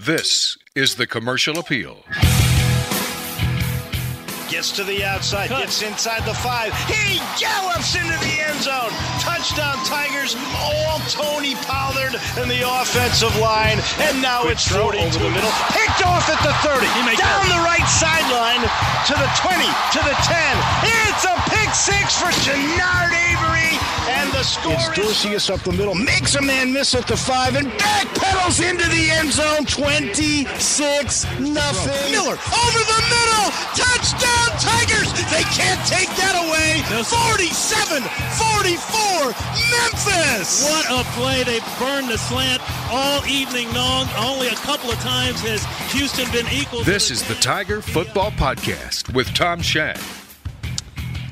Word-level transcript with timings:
This 0.00 0.56
is 0.76 0.94
the 0.94 1.08
commercial 1.08 1.58
appeal. 1.58 2.04
Gets 4.58 4.74
to 4.74 4.82
the 4.82 5.04
outside, 5.04 5.50
gets 5.54 5.86
inside 5.86 6.26
the 6.26 6.34
five. 6.34 6.74
He 6.90 7.22
gallops 7.38 7.94
into 7.94 8.18
the 8.18 8.42
end 8.42 8.58
zone. 8.58 8.90
Touchdown 9.22 9.78
Tigers, 9.86 10.34
all 10.58 10.98
Tony 11.06 11.54
Pollard 11.62 12.18
and 12.34 12.50
the 12.50 12.66
offensive 12.66 13.30
line. 13.38 13.78
And 14.02 14.18
now 14.18 14.42
Quick 14.42 14.58
it's 14.58 14.66
40 14.66 14.98
over 14.98 15.14
to 15.14 15.18
the 15.22 15.30
middle. 15.30 15.54
Picked 15.70 16.02
off 16.02 16.26
at 16.26 16.42
the 16.42 16.50
30. 16.66 16.90
He 16.90 17.02
may 17.06 17.14
Down 17.14 17.46
go. 17.46 17.54
the 17.54 17.62
right 17.62 17.86
sideline 17.86 18.66
to 19.06 19.14
the 19.14 19.30
20, 19.38 19.62
to 19.94 20.00
the 20.02 20.16
10. 20.26 20.34
It's 21.06 21.22
a 21.22 21.38
pick 21.54 21.70
six 21.70 22.18
for 22.18 22.34
Genard 22.42 23.14
Avery. 23.14 23.78
And 24.10 24.32
the 24.32 24.42
score 24.42 24.72
It's 24.74 24.98
is 24.98 25.22
Dorceus 25.22 25.50
up 25.54 25.60
the 25.60 25.70
middle. 25.70 25.94
makes 25.94 26.34
a 26.34 26.42
man 26.42 26.72
miss 26.72 26.96
at 26.96 27.06
the 27.06 27.16
five 27.16 27.54
and 27.54 27.68
backpedals 27.78 28.58
into 28.58 28.88
the 28.90 29.10
end 29.12 29.30
zone. 29.30 29.66
26 29.66 30.42
nothing. 31.38 32.10
Miller 32.10 32.34
over 32.34 32.80
the 32.90 33.00
middle. 33.06 33.46
Touchdown 33.78 34.47
Tigers. 34.56 35.12
They 35.30 35.44
can't 35.52 35.80
take 35.86 36.08
that 36.16 36.34
away. 36.40 36.82
47 37.04 38.02
44 38.02 39.34
Memphis. 39.70 40.64
What 40.64 40.86
a 40.90 41.04
play. 41.12 41.42
They 41.44 41.60
burned 41.78 42.08
the 42.08 42.18
slant 42.18 42.62
all 42.90 43.24
evening 43.26 43.72
long. 43.74 44.08
Only 44.16 44.48
a 44.48 44.54
couple 44.56 44.90
of 44.90 44.98
times 45.00 45.40
has 45.40 45.64
Houston 45.92 46.30
been 46.32 46.46
equal. 46.52 46.80
to 46.80 46.84
This 46.84 47.10
is 47.10 47.26
the 47.26 47.34
Tiger 47.36 47.80
Football 47.82 48.30
Podcast 48.32 49.12
with 49.14 49.32
Tom 49.34 49.60
Schad. 49.60 50.00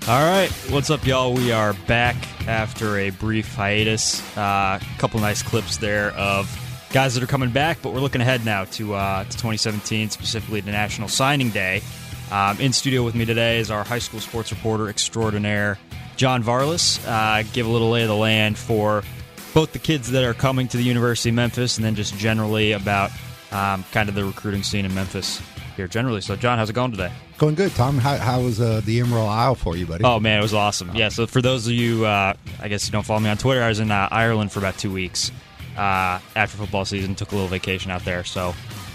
All 0.09 0.25
right, 0.25 0.51
what's 0.71 0.89
up, 0.91 1.05
y'all? 1.05 1.35
We 1.35 1.51
are 1.51 1.73
back 1.89 2.15
after 2.47 2.97
a 2.99 3.11
brief 3.11 3.53
hiatus. 3.55 4.23
A 4.37 4.81
couple 4.99 5.19
nice 5.19 5.43
clips 5.43 5.79
there 5.79 6.13
of 6.13 6.49
guys 6.93 7.15
that 7.15 7.23
are 7.25 7.27
coming 7.27 7.51
back, 7.51 7.79
but 7.83 7.93
we're 7.93 8.01
looking 8.01 8.21
ahead 8.21 8.45
now 8.45 8.65
to 8.65 8.95
uh, 8.95 9.25
to 9.25 9.31
2017, 9.31 10.11
specifically 10.11 10.61
the 10.61 10.71
National 10.71 11.09
Signing 11.09 11.51
Day. 11.51 11.83
Um, 12.31 12.61
in 12.61 12.73
studio 12.73 13.05
with 13.05 13.15
me 13.15 13.25
today 13.25 13.59
is 13.59 13.71
our 13.71 13.85
high 13.85 14.01
school 14.01 14.21
sports 14.21 14.51
reporter 14.51 14.89
extraordinaire, 14.89 15.79
John 16.17 16.43
Varlas. 16.43 17.01
Uh, 17.07 17.47
give 17.53 17.67
a 17.67 17.69
little 17.69 17.91
lay 17.91 18.03
of 18.03 18.09
the 18.09 18.17
land 18.17 18.59
for 18.59 19.05
both 19.55 19.73
the 19.73 19.79
kids 19.79 20.11
that 20.11 20.25
are 20.25 20.35
coming 20.35 20.69
to 20.69 20.77
the 20.77 20.83
University 20.83 21.29
of 21.29 21.37
Memphis, 21.37 21.77
and 21.77 21.85
then 21.85 21.95
just 21.95 22.17
generally 22.17 22.73
about 22.73 23.11
um, 23.53 23.85
kind 23.93 24.09
of 24.09 24.15
the 24.15 24.25
recruiting 24.25 24.63
scene 24.63 24.85
in 24.85 24.95
Memphis 24.95 25.41
here 25.77 25.87
generally. 25.87 26.21
So, 26.21 26.37
John, 26.37 26.59
how's 26.59 26.71
it 26.71 26.73
going 26.73 26.91
today? 26.91 27.13
Going 27.39 27.55
good, 27.55 27.75
Tom. 27.75 27.99
How, 27.99 28.17
how 28.17 28.41
was 28.41 28.61
uh, 28.61 28.81
the 28.85 29.01
Emerald 29.01 29.29
Isle 29.29 29.55
for 29.55 29.77
you, 29.77 29.87
buddy? 29.87 30.05
Oh 30.05 30.19
man, 30.19 30.39
it 30.39 30.43
was 30.43 30.55
awesome. 30.55 30.91
Yeah. 30.95 31.11
So 31.11 31.27
for 31.27 31.43
those 31.43 31.67
of 31.67 31.75
you, 31.75 32.07
uh, 32.07 32.33
I 32.61 32.69
guess 32.69 32.87
you 32.87 32.93
don't 32.93 33.05
follow 33.05 33.21
me 33.21 33.29
on 33.29 33.37
Twitter, 33.37 33.63
I 33.63 33.69
was 33.69 33.79
in 33.79 33.91
uh, 33.91 34.09
Ireland 34.11 34.53
for 34.53 34.59
about 34.59 34.79
two 34.79 34.91
weeks 34.91 35.31
uh, 35.77 36.19
after 36.35 36.57
football 36.57 36.85
season. 36.87 37.15
Took 37.15 37.33
a 37.33 37.35
little 37.35 37.49
vacation 37.49 37.91
out 37.91 38.05
there, 38.05 38.25
so 38.25 38.55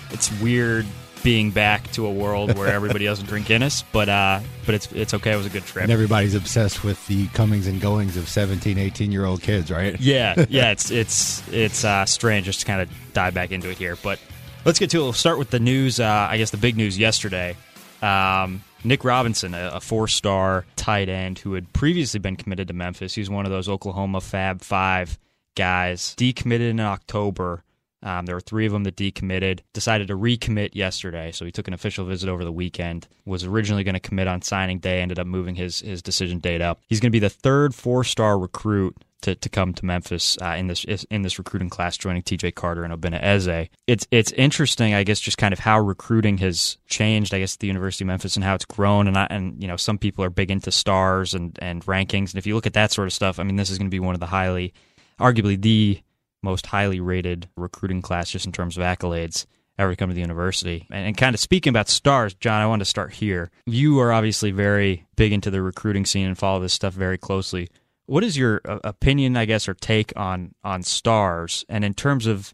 it's 0.10 0.32
weird 0.42 0.86
being 1.24 1.52
back 1.52 1.92
to 1.92 2.06
a 2.06 2.12
world 2.12 2.58
where 2.58 2.68
everybody 2.74 3.06
doesn't 3.06 3.26
drink 3.28 3.48
Guinness, 3.48 3.84
but 3.92 4.10
uh, 4.10 4.40
but 4.66 4.76
it's 4.76 4.92
it's 4.92 5.14
okay. 5.14 5.34
It 5.34 5.36
was 5.38 5.46
a 5.46 5.50
good 5.50 5.66
trip. 5.66 5.84
and 5.84 5.92
everybody's 5.92 6.36
obsessed 6.36 6.84
with 6.84 7.06
the 7.08 7.28
comings 7.30 7.68
and 7.68 7.80
goings 7.82 8.18
of 8.18 8.28
17, 8.28 8.78
18 8.78 9.12
year 9.12 9.26
old 9.26 9.42
kids, 9.42 9.72
right? 9.72 10.00
yeah, 10.00 10.46
yeah, 10.50 10.72
it's 10.72 10.92
it's 10.92 11.48
it's 11.50 11.84
uh, 11.84 12.06
strange 12.06 12.46
just 12.46 12.62
to 12.62 12.66
kind 12.66 12.82
of 12.82 12.90
dive 13.14 13.34
back 13.34 13.52
into 13.52 13.70
it 13.70 13.78
here. 13.78 13.96
But 14.02 14.20
let's 14.66 14.80
get 14.80 14.90
to 14.92 15.00
it. 15.00 15.04
We'll 15.04 15.14
start 15.14 15.38
with 15.38 15.50
the 15.50 15.60
news. 15.60 16.00
Uh, 16.00 16.28
I 16.30 16.38
guess 16.38 16.52
the 16.52 16.58
big 16.58 16.76
news 16.78 16.98
yesterday. 16.98 17.56
Um, 18.02 18.64
Nick 18.84 19.04
Robinson, 19.04 19.54
a, 19.54 19.72
a 19.76 19.80
four-star 19.80 20.66
tight 20.76 21.08
end 21.08 21.38
who 21.40 21.54
had 21.54 21.72
previously 21.72 22.20
been 22.20 22.36
committed 22.36 22.68
to 22.70 22.74
Memphis. 22.74 23.14
He's 23.14 23.30
one 23.30 23.46
of 23.46 23.52
those 23.52 23.70
Oklahoma 23.70 24.22
Fab 24.22 24.62
Five 24.62 25.20
guys. 25.56 26.16
Decommitted 26.18 26.70
in 26.70 26.80
October. 26.80 27.64
Um, 28.04 28.26
there 28.26 28.36
were 28.36 28.42
three 28.42 28.66
of 28.66 28.72
them 28.72 28.84
that 28.86 28.96
decommitted. 28.96 29.60
Decided 29.74 30.08
to 30.08 30.16
recommit 30.18 30.72
yesterday, 30.74 31.32
so 31.32 31.46
he 31.46 31.52
took 31.52 31.68
an 31.68 31.74
official 31.74 32.06
visit 32.06 32.30
over 32.30 32.44
the 32.44 32.52
weekend. 32.52 33.08
Was 33.26 33.44
originally 33.44 33.84
going 33.84 33.94
to 33.94 34.00
commit 34.00 34.28
on 34.28 34.42
signing 34.42 34.80
day. 34.80 35.02
Ended 35.02 35.20
up 35.20 35.28
moving 35.28 35.56
his 35.56 35.82
his 35.82 36.02
decision 36.02 36.40
date 36.40 36.62
up. 36.62 36.82
He's 36.88 37.00
going 37.00 37.12
to 37.12 37.16
be 37.16 37.20
the 37.20 37.30
third 37.30 37.76
four-star 37.76 38.40
recruit 38.40 38.98
to, 39.22 39.36
to 39.36 39.50
come 39.50 39.74
to 39.74 39.86
Memphis 39.86 40.38
uh, 40.42 40.56
in 40.58 40.68
this 40.68 40.84
in 40.84 41.22
this 41.22 41.38
recruiting 41.38 41.70
class, 41.70 41.98
joining 41.98 42.24
T.J. 42.24 42.52
Carter 42.52 42.84
and 42.84 42.94
Obinna 42.94 43.22
Eze. 43.22 43.70
It's 43.88 44.08
it's 44.12 44.32
interesting, 44.34 44.94
I 44.94 45.04
guess, 45.04 45.20
just 45.20 45.38
kind 45.38 45.54
of 45.54 45.60
how 45.60 45.80
recruiting 45.80 46.38
has 46.40 46.78
changed. 46.88 47.34
I 47.34 47.40
guess 47.40 47.56
at 47.56 47.60
the 47.60 47.68
University 47.68 48.04
of 48.04 48.08
Memphis 48.08 48.36
and 48.36 48.44
how 48.44 48.56
it's 48.56 48.66
grown, 48.66 49.08
and 49.08 49.18
I, 49.18 49.28
and 49.30 49.62
you 49.62 49.68
know 49.68 49.78
some 49.78 49.98
people 49.98 50.24
are 50.24 50.30
big 50.30 50.52
into 50.52 50.72
stars 50.72 51.34
and 51.34 51.58
and 51.62 51.86
rankings, 51.86 52.32
and 52.32 52.36
if 52.36 52.48
you 52.48 52.56
look 52.56 52.68
at 52.68 52.74
that 52.74 52.92
sort 52.92 53.08
of 53.08 53.14
stuff, 53.14 53.40
I 53.40 53.44
mean, 53.44 53.56
this 53.56 53.70
is 53.70 53.78
going 53.78 53.90
to 53.90 53.96
be 53.96 54.00
one 54.00 54.16
of 54.16 54.20
the 54.20 54.28
highly, 54.28 54.74
arguably 55.20 55.62
the 55.62 56.02
most 56.44 56.68
highly 56.68 57.00
rated 57.00 57.50
recruiting 57.56 58.02
class 58.02 58.32
just 58.32 58.46
in 58.46 58.52
terms 58.52 58.78
of 58.78 58.84
accolades 58.84 59.46
ever 59.78 59.92
to 59.92 59.96
come 59.96 60.10
to 60.10 60.16
the 60.16 60.22
university. 60.22 60.88
And, 60.92 61.08
and 61.08 61.18
kind 61.18 61.34
of 61.34 61.40
speaking 61.40 61.72
about 61.72 61.90
stars, 61.90 62.34
John, 62.34 62.62
I 62.62 62.68
want 62.68 62.82
to 62.82 62.86
start 62.86 63.14
here. 63.14 63.52
You 63.66 64.00
are 64.00 64.12
obviously 64.12 64.52
very 64.52 65.06
big 65.16 65.32
into 65.34 65.50
the 65.50 65.62
recruiting 65.62 66.06
scene 66.06 66.28
and 66.28 66.38
follow 66.38 66.60
this 66.60 66.74
stuff 66.74 66.94
very 66.94 67.18
closely. 67.18 67.70
What 68.06 68.24
is 68.24 68.38
your 68.38 68.62
uh, 68.66 68.80
opinion, 68.84 69.38
I 69.38 69.46
guess, 69.46 69.68
or 69.68 69.74
take 69.74 70.14
on 70.18 70.54
on 70.64 70.84
stars? 70.84 71.66
And 71.70 71.86
in 71.86 71.94
terms 71.94 72.28
of 72.28 72.54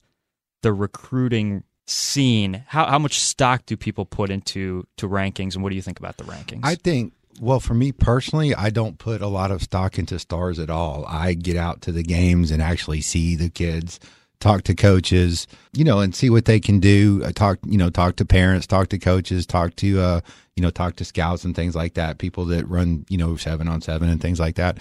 the 0.62 0.74
recruiting 0.74 1.64
scene, 1.86 2.64
how 2.68 2.86
how 2.86 3.00
much 3.00 3.20
stock 3.20 3.66
do 3.66 3.76
people 3.76 4.06
put 4.06 4.30
into 4.30 4.86
to 4.98 5.10
rankings, 5.10 5.56
and 5.56 5.64
what 5.64 5.70
do 5.70 5.76
you 5.76 5.82
think 5.82 6.00
about 6.00 6.18
the 6.18 6.26
rankings? 6.26 6.60
I 6.64 6.76
think, 6.76 7.14
well, 7.40 7.60
for 7.60 7.74
me 7.74 7.92
personally, 7.92 8.54
I 8.56 8.70
don't 8.70 8.98
put 8.98 9.22
a 9.22 9.28
lot 9.28 9.52
of 9.52 9.62
stock 9.62 9.98
into 9.98 10.20
stars 10.20 10.60
at 10.60 10.70
all. 10.70 11.06
I 11.08 11.34
get 11.34 11.58
out 11.58 11.82
to 11.84 11.92
the 11.92 12.04
games 12.04 12.52
and 12.52 12.62
actually 12.62 13.02
see 13.02 13.36
the 13.36 13.50
kids, 13.50 14.00
talk 14.40 14.64
to 14.64 14.76
coaches, 14.76 15.48
you 15.74 15.84
know, 15.84 16.00
and 16.00 16.16
see 16.16 16.30
what 16.30 16.46
they 16.46 16.60
can 16.60 16.80
do. 16.80 17.22
I 17.26 17.32
talk, 17.32 17.60
you 17.66 17.78
know, 17.78 17.90
talk 17.90 18.16
to 18.18 18.26
parents, 18.26 18.68
talk 18.68 18.90
to 18.90 19.00
coaches, 19.00 19.46
talk 19.46 19.76
to, 19.78 20.00
uh, 20.00 20.22
you 20.56 20.64
know, 20.64 20.72
talk 20.72 20.96
to 20.98 21.06
scouts 21.06 21.44
and 21.44 21.56
things 21.56 21.76
like 21.76 21.94
that. 21.96 22.18
People 22.18 22.46
that 22.46 22.68
run, 22.68 23.06
you 23.10 23.18
know, 23.18 23.36
seven 23.36 23.68
on 23.68 23.82
seven 23.82 24.10
and 24.10 24.22
things 24.22 24.40
like 24.40 24.56
that. 24.56 24.80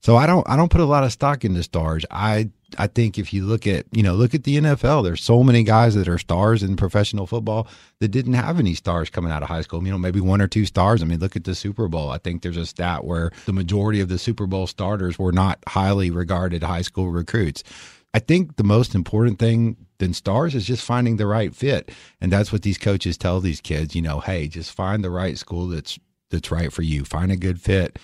So 0.00 0.16
I 0.16 0.26
don't, 0.26 0.48
I 0.48 0.56
don't 0.56 0.70
put 0.70 0.80
a 0.80 0.86
lot 0.86 1.04
of 1.04 1.12
stock 1.12 1.44
into 1.44 1.62
stars. 1.62 2.04
I, 2.10 2.50
I 2.76 2.86
think 2.86 3.18
if 3.18 3.32
you 3.32 3.44
look 3.44 3.66
at, 3.66 3.86
you 3.90 4.02
know, 4.02 4.14
look 4.14 4.34
at 4.34 4.44
the 4.44 4.56
NFL, 4.56 5.02
there's 5.02 5.22
so 5.22 5.42
many 5.42 5.62
guys 5.64 5.94
that 5.94 6.08
are 6.08 6.18
stars 6.18 6.62
in 6.62 6.76
professional 6.76 7.26
football 7.26 7.66
that 8.00 8.08
didn't 8.08 8.34
have 8.34 8.58
any 8.58 8.74
stars 8.74 9.10
coming 9.10 9.32
out 9.32 9.42
of 9.42 9.48
high 9.48 9.62
school. 9.62 9.82
You 9.82 9.90
know, 9.90 9.98
maybe 9.98 10.20
one 10.20 10.40
or 10.40 10.46
two 10.46 10.66
stars. 10.66 11.02
I 11.02 11.06
mean, 11.06 11.18
look 11.18 11.34
at 11.34 11.44
the 11.44 11.54
Super 11.54 11.88
Bowl. 11.88 12.10
I 12.10 12.18
think 12.18 12.42
there's 12.42 12.56
a 12.56 12.66
stat 12.66 13.04
where 13.04 13.32
the 13.46 13.52
majority 13.52 14.00
of 14.00 14.08
the 14.08 14.18
Super 14.18 14.46
Bowl 14.46 14.66
starters 14.66 15.18
were 15.18 15.32
not 15.32 15.58
highly 15.66 16.10
regarded 16.10 16.62
high 16.62 16.82
school 16.82 17.10
recruits. 17.10 17.64
I 18.14 18.20
think 18.20 18.56
the 18.56 18.64
most 18.64 18.94
important 18.94 19.38
thing 19.38 19.76
than 19.98 20.14
stars 20.14 20.54
is 20.54 20.66
just 20.66 20.84
finding 20.84 21.16
the 21.16 21.26
right 21.26 21.54
fit. 21.54 21.90
And 22.20 22.32
that's 22.32 22.52
what 22.52 22.62
these 22.62 22.78
coaches 22.78 23.18
tell 23.18 23.40
these 23.40 23.60
kids, 23.60 23.94
you 23.94 24.02
know, 24.02 24.20
hey, 24.20 24.48
just 24.48 24.72
find 24.72 25.02
the 25.02 25.10
right 25.10 25.36
school 25.36 25.68
that's 25.68 25.98
that's 26.30 26.50
right 26.50 26.72
for 26.72 26.82
you. 26.82 27.04
Find 27.04 27.32
a 27.32 27.36
good 27.36 27.60
fit. 27.60 27.98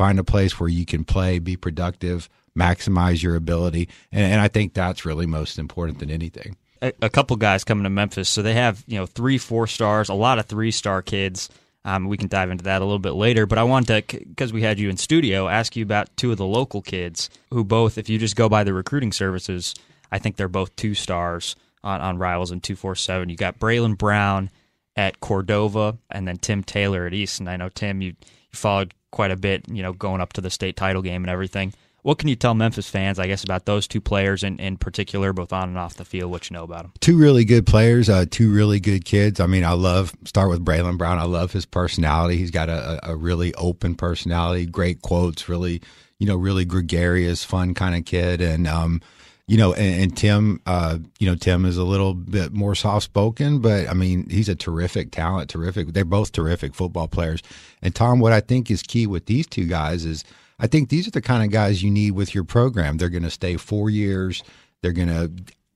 Find 0.00 0.18
a 0.18 0.24
place 0.24 0.58
where 0.58 0.70
you 0.70 0.86
can 0.86 1.04
play, 1.04 1.38
be 1.40 1.58
productive, 1.58 2.30
maximize 2.58 3.22
your 3.22 3.36
ability. 3.36 3.90
And, 4.10 4.32
and 4.32 4.40
I 4.40 4.48
think 4.48 4.72
that's 4.72 5.04
really 5.04 5.26
most 5.26 5.58
important 5.58 5.98
than 5.98 6.10
anything. 6.10 6.56
a, 6.80 6.94
a 7.02 7.10
couple 7.10 7.36
guys 7.36 7.64
coming 7.64 7.84
to 7.84 7.90
Memphis, 7.90 8.30
so 8.30 8.40
they 8.40 8.54
have 8.54 8.82
you 8.86 8.98
know 8.98 9.04
three, 9.04 9.36
four 9.36 9.66
stars, 9.66 10.08
a 10.08 10.14
lot 10.14 10.38
of 10.38 10.46
three 10.46 10.70
star 10.70 11.02
kids. 11.02 11.50
Um, 11.84 12.06
we 12.06 12.16
can 12.16 12.28
dive 12.28 12.50
into 12.50 12.64
that 12.64 12.80
a 12.80 12.84
little 12.86 12.98
bit 12.98 13.12
later, 13.12 13.44
but 13.44 13.58
I 13.58 13.62
wanted 13.64 14.08
to, 14.08 14.18
because 14.20 14.54
we 14.54 14.62
had 14.62 14.78
you 14.78 14.88
in 14.88 14.96
studio, 14.96 15.48
ask 15.48 15.76
you 15.76 15.82
about 15.82 16.16
two 16.16 16.32
of 16.32 16.38
the 16.38 16.46
local 16.46 16.80
kids 16.80 17.28
who 17.50 17.62
both, 17.62 17.98
if 17.98 18.08
you 18.08 18.16
just 18.16 18.36
go 18.36 18.48
by 18.48 18.64
the 18.64 18.72
recruiting 18.72 19.12
services, 19.12 19.74
I 20.10 20.18
think 20.18 20.36
they're 20.36 20.48
both 20.48 20.74
two 20.76 20.94
stars 20.94 21.56
on, 21.84 22.00
on 22.00 22.16
Rivals 22.16 22.52
and 22.52 22.62
247. 22.62 23.28
You 23.28 23.36
got 23.36 23.58
Braylon 23.58 23.98
Brown 23.98 24.48
at 24.96 25.20
Cordova 25.20 25.98
and 26.10 26.26
then 26.26 26.38
Tim 26.38 26.64
Taylor 26.64 27.06
at 27.06 27.12
East. 27.12 27.38
And 27.38 27.50
I 27.50 27.58
know, 27.58 27.68
Tim, 27.68 28.00
you, 28.00 28.08
you 28.08 28.54
followed 28.54 28.94
quite 29.10 29.30
a 29.30 29.36
bit, 29.36 29.64
you 29.68 29.82
know, 29.82 29.92
going 29.92 30.20
up 30.20 30.32
to 30.34 30.40
the 30.40 30.50
state 30.50 30.76
title 30.76 31.02
game 31.02 31.22
and 31.22 31.30
everything. 31.30 31.72
What 32.02 32.18
can 32.18 32.28
you 32.28 32.36
tell 32.36 32.54
Memphis 32.54 32.88
fans, 32.88 33.18
I 33.18 33.26
guess, 33.26 33.44
about 33.44 33.66
those 33.66 33.86
two 33.86 34.00
players 34.00 34.42
in, 34.42 34.58
in 34.58 34.78
particular, 34.78 35.34
both 35.34 35.52
on 35.52 35.68
and 35.68 35.76
off 35.76 35.94
the 35.94 36.04
field, 36.06 36.30
what 36.30 36.48
you 36.48 36.54
know 36.54 36.64
about 36.64 36.82
them? 36.82 36.92
Two 37.00 37.18
really 37.18 37.44
good 37.44 37.66
players, 37.66 38.08
uh, 38.08 38.24
two 38.30 38.50
really 38.50 38.80
good 38.80 39.04
kids. 39.04 39.38
I 39.38 39.46
mean, 39.46 39.64
I 39.64 39.72
love, 39.72 40.14
start 40.24 40.48
with 40.48 40.64
Braylon 40.64 40.96
Brown. 40.96 41.18
I 41.18 41.24
love 41.24 41.52
his 41.52 41.66
personality. 41.66 42.38
He's 42.38 42.50
got 42.50 42.70
a, 42.70 42.98
a 43.06 43.14
really 43.14 43.54
open 43.54 43.96
personality, 43.96 44.64
great 44.64 45.02
quotes, 45.02 45.46
really, 45.46 45.82
you 46.18 46.26
know, 46.26 46.36
really 46.36 46.64
gregarious, 46.64 47.44
fun 47.44 47.74
kind 47.74 47.94
of 47.94 48.06
kid. 48.06 48.40
And, 48.40 48.66
um, 48.66 49.02
you 49.50 49.56
know, 49.56 49.72
and, 49.74 50.02
and 50.02 50.16
Tim, 50.16 50.62
uh, 50.64 50.98
you 51.18 51.28
know, 51.28 51.34
Tim 51.34 51.64
is 51.64 51.76
a 51.76 51.82
little 51.82 52.14
bit 52.14 52.52
more 52.52 52.76
soft 52.76 53.02
spoken, 53.02 53.58
but 53.58 53.88
I 53.88 53.94
mean, 53.94 54.30
he's 54.30 54.48
a 54.48 54.54
terrific 54.54 55.10
talent, 55.10 55.50
terrific. 55.50 55.88
They're 55.88 56.04
both 56.04 56.30
terrific 56.30 56.72
football 56.72 57.08
players. 57.08 57.42
And 57.82 57.92
Tom, 57.92 58.20
what 58.20 58.32
I 58.32 58.38
think 58.38 58.70
is 58.70 58.80
key 58.80 59.08
with 59.08 59.26
these 59.26 59.48
two 59.48 59.66
guys 59.66 60.04
is 60.04 60.22
I 60.60 60.68
think 60.68 60.88
these 60.88 61.08
are 61.08 61.10
the 61.10 61.20
kind 61.20 61.42
of 61.42 61.50
guys 61.50 61.82
you 61.82 61.90
need 61.90 62.12
with 62.12 62.32
your 62.32 62.44
program. 62.44 62.96
They're 62.96 63.08
going 63.08 63.24
to 63.24 63.30
stay 63.30 63.56
four 63.56 63.90
years. 63.90 64.44
They're 64.82 64.92
going 64.92 65.08
to 65.08 65.32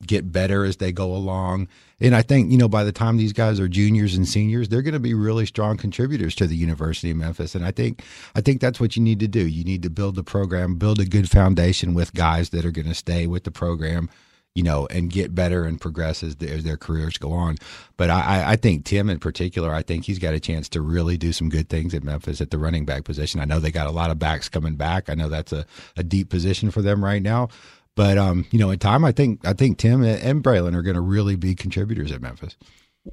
get 0.06 0.32
better 0.32 0.64
as 0.64 0.76
they 0.76 0.92
go 0.92 1.14
along. 1.14 1.68
And 2.00 2.14
I 2.14 2.22
think, 2.22 2.50
you 2.50 2.58
know, 2.58 2.68
by 2.68 2.84
the 2.84 2.92
time 2.92 3.16
these 3.16 3.32
guys 3.32 3.60
are 3.60 3.68
juniors 3.68 4.14
and 4.14 4.28
seniors, 4.28 4.68
they're 4.68 4.82
going 4.82 4.94
to 4.94 5.00
be 5.00 5.14
really 5.14 5.46
strong 5.46 5.76
contributors 5.76 6.34
to 6.36 6.46
the 6.46 6.56
University 6.56 7.10
of 7.10 7.16
Memphis. 7.16 7.54
And 7.54 7.64
I 7.64 7.70
think 7.70 8.02
I 8.34 8.40
think 8.40 8.60
that's 8.60 8.80
what 8.80 8.96
you 8.96 9.02
need 9.02 9.20
to 9.20 9.28
do. 9.28 9.46
You 9.46 9.64
need 9.64 9.82
to 9.82 9.90
build 9.90 10.16
the 10.16 10.24
program, 10.24 10.76
build 10.76 11.00
a 11.00 11.04
good 11.04 11.30
foundation 11.30 11.94
with 11.94 12.14
guys 12.14 12.50
that 12.50 12.64
are 12.64 12.72
going 12.72 12.88
to 12.88 12.94
stay 12.94 13.26
with 13.26 13.44
the 13.44 13.50
program, 13.50 14.10
you 14.54 14.62
know, 14.62 14.86
and 14.90 15.10
get 15.10 15.34
better 15.34 15.64
and 15.64 15.80
progress 15.80 16.22
as 16.22 16.36
their, 16.36 16.54
as 16.54 16.64
their 16.64 16.76
careers 16.76 17.16
go 17.16 17.32
on. 17.32 17.56
But 17.96 18.10
I, 18.10 18.52
I 18.52 18.56
think 18.56 18.84
Tim 18.84 19.08
in 19.08 19.18
particular, 19.18 19.72
I 19.72 19.82
think 19.82 20.04
he's 20.04 20.18
got 20.18 20.34
a 20.34 20.40
chance 20.40 20.68
to 20.70 20.80
really 20.80 21.16
do 21.16 21.32
some 21.32 21.48
good 21.48 21.68
things 21.68 21.94
at 21.94 22.04
Memphis 22.04 22.40
at 22.40 22.50
the 22.50 22.58
running 22.58 22.84
back 22.84 23.04
position. 23.04 23.40
I 23.40 23.44
know 23.46 23.60
they 23.60 23.70
got 23.70 23.86
a 23.86 23.92
lot 23.92 24.10
of 24.10 24.18
backs 24.18 24.48
coming 24.48 24.74
back. 24.74 25.08
I 25.08 25.14
know 25.14 25.28
that's 25.28 25.52
a, 25.52 25.64
a 25.96 26.02
deep 26.02 26.28
position 26.28 26.70
for 26.70 26.82
them 26.82 27.04
right 27.04 27.22
now. 27.22 27.48
But 27.96 28.19
um, 28.19 28.46
you 28.50 28.58
know, 28.58 28.70
in 28.70 28.79
time, 28.79 29.05
I 29.05 29.12
think 29.12 29.46
I 29.46 29.52
think 29.52 29.79
Tim 29.79 30.02
and 30.02 30.43
Braylon 30.43 30.75
are 30.75 30.82
going 30.82 30.96
to 30.96 31.00
really 31.00 31.37
be 31.37 31.55
contributors 31.55 32.11
at 32.11 32.20
Memphis. 32.20 32.56